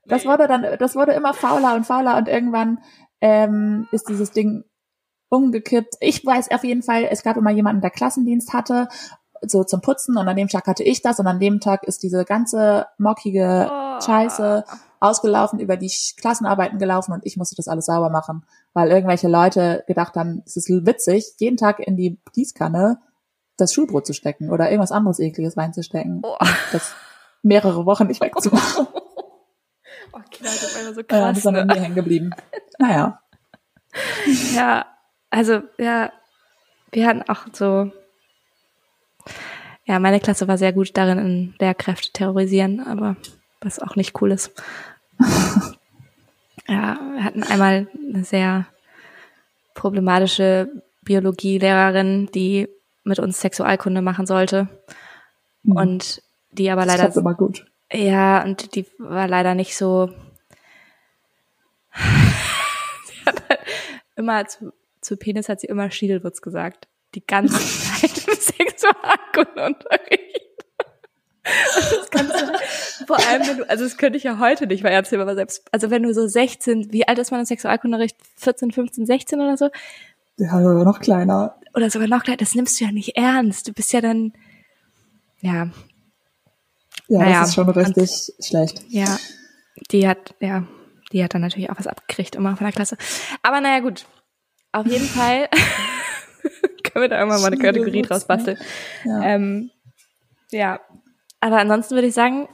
[0.06, 2.80] das wurde dann, das wurde immer fauler und fauler und irgendwann
[3.22, 4.64] ähm, ist dieses Ding
[5.30, 5.96] umgekippt.
[6.00, 8.88] Ich weiß auf jeden Fall, es gab immer jemanden, der Klassendienst hatte,
[9.42, 12.04] so zum Putzen und an dem Tag hatte ich das und an dem Tag ist
[12.04, 14.02] diese ganze mockige Oh.
[14.02, 14.64] Scheiße
[15.00, 19.84] ausgelaufen, über die Klassenarbeiten gelaufen und ich musste das alles sauber machen, weil irgendwelche Leute
[19.88, 23.00] gedacht haben, es ist witzig, jeden Tag in die Gießkanne
[23.58, 26.36] das Schulbrot zu stecken oder irgendwas anderes ekliges reinzustecken Oh.
[26.72, 26.94] das
[27.42, 28.88] mehrere Wochen nicht wegzumachen.
[30.14, 31.38] Oh, Kinder, das immer so Ja, das krass.
[31.38, 31.74] ist dann an ne?
[31.76, 32.30] mir hängen geblieben.
[32.80, 33.20] Naja.
[34.54, 34.86] Ja,
[35.30, 36.12] also ja,
[36.92, 37.92] wir hatten auch so.
[39.86, 43.16] Ja, meine Klasse war sehr gut darin, in Lehrkräfte terrorisieren, aber
[43.66, 44.52] was auch nicht cool ist.
[46.68, 48.66] ja, wir hatten einmal eine sehr
[49.74, 50.70] problematische
[51.04, 52.68] Biologielehrerin, die
[53.04, 54.68] mit uns Sexualkunde machen sollte
[55.64, 55.76] Mhm.
[55.78, 57.66] und die aber das leider klappt immer gut.
[57.92, 60.12] ja, und die war leider nicht so.
[61.96, 63.60] sie hat halt
[64.16, 66.88] immer zu, zu Penis hat sie immer Schiedelwurz gesagt.
[67.16, 70.42] Die ganze Zeit im Sexualkundeunterricht.
[71.46, 72.54] Und Das Ganze,
[73.08, 75.36] vor allem, wenn du, also das könnte ich ja heute nicht mehr ernst nehmen, aber
[75.36, 78.18] selbst, also wenn du so 16, wie alt ist man im Sexualkundeunterricht?
[78.38, 79.70] 14, 15, 16 oder so?
[80.38, 81.56] Ja, aber noch kleiner.
[81.74, 83.68] Oder sogar noch kleiner, das nimmst du ja nicht ernst.
[83.68, 84.34] Du bist ja dann,
[85.42, 85.70] ja,
[87.08, 88.84] Ja, Naja, das ist schon und- richtig schlecht.
[88.90, 89.18] Ja,
[89.92, 90.66] die hat, ja,
[91.12, 92.98] die hat dann natürlich auch was abgekriegt immer von der Klasse.
[93.44, 94.06] Aber naja, gut.
[94.72, 95.48] Auf jeden Fall
[96.84, 98.58] können wir da irgendwann mal eine Kategorie draus basteln.
[99.06, 99.22] Ja.
[99.24, 99.70] Ähm,
[100.52, 100.80] ja.
[101.40, 102.48] Aber ansonsten würde ich sagen,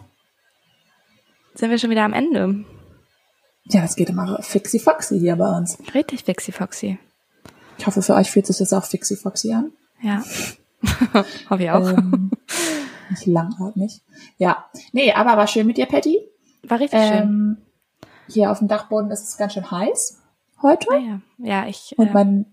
[1.53, 2.63] sind wir schon wieder am Ende.
[3.65, 5.77] Ja, das geht immer fixi foxy hier bei uns.
[5.93, 6.97] Richtig fixi foxy.
[7.77, 9.71] Ich hoffe, für euch fühlt sich das auch fixi foxy an.
[10.01, 10.23] Ja.
[11.49, 11.89] Hoffe ich auch.
[11.89, 12.31] Ähm,
[13.09, 14.01] nicht langatmig.
[14.37, 14.65] Ja.
[14.93, 16.19] Nee, aber war schön mit dir, Patty.
[16.63, 17.17] War richtig schön.
[17.17, 17.57] Ähm,
[18.27, 20.19] hier auf dem Dachboden ist es ganz schön heiß
[20.61, 20.87] heute.
[20.91, 22.45] Naja, ja, ich, Und äh, mein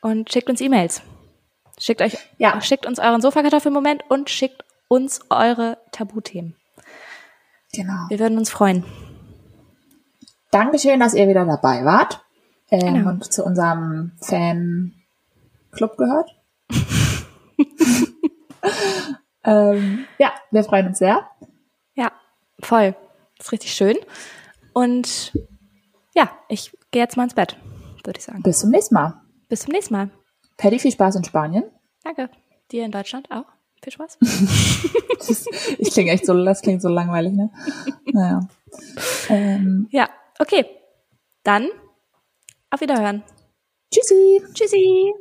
[0.00, 1.02] und schickt uns E-Mails.
[1.78, 2.60] Schickt euch, Ja.
[2.60, 6.56] schickt uns euren Sofakartoffelmoment und schickt uns eure Tabuthemen.
[7.72, 8.06] Genau.
[8.08, 8.84] Wir würden uns freuen.
[10.50, 12.24] Dankeschön, dass ihr wieder dabei wart
[12.70, 13.10] ähm, Genau.
[13.10, 16.30] und zu unserem Fan-Club gehört.
[19.44, 21.28] ähm, ja, wir freuen uns sehr.
[21.94, 22.12] Ja,
[22.60, 22.94] voll.
[23.38, 23.96] Ist richtig schön.
[24.72, 25.32] Und
[26.14, 27.56] ja, ich gehe jetzt mal ins Bett,
[28.04, 28.42] würde ich sagen.
[28.42, 29.20] Bis zum nächsten Mal.
[29.48, 30.10] Bis zum nächsten Mal.
[30.56, 31.64] Paddy, viel Spaß in Spanien.
[32.02, 32.30] Danke.
[32.72, 33.44] Dir in Deutschland auch.
[33.82, 34.18] Viel Spaß.
[34.20, 35.46] Das,
[35.78, 37.50] ich klinge echt so, das klingt so langweilig, ne?
[38.12, 38.48] Naja.
[39.28, 40.64] Ähm, Ja, okay.
[41.42, 41.68] Dann
[42.70, 43.22] auf Wiederhören.
[43.92, 44.42] tschüssi.
[44.54, 45.12] Tschüssi.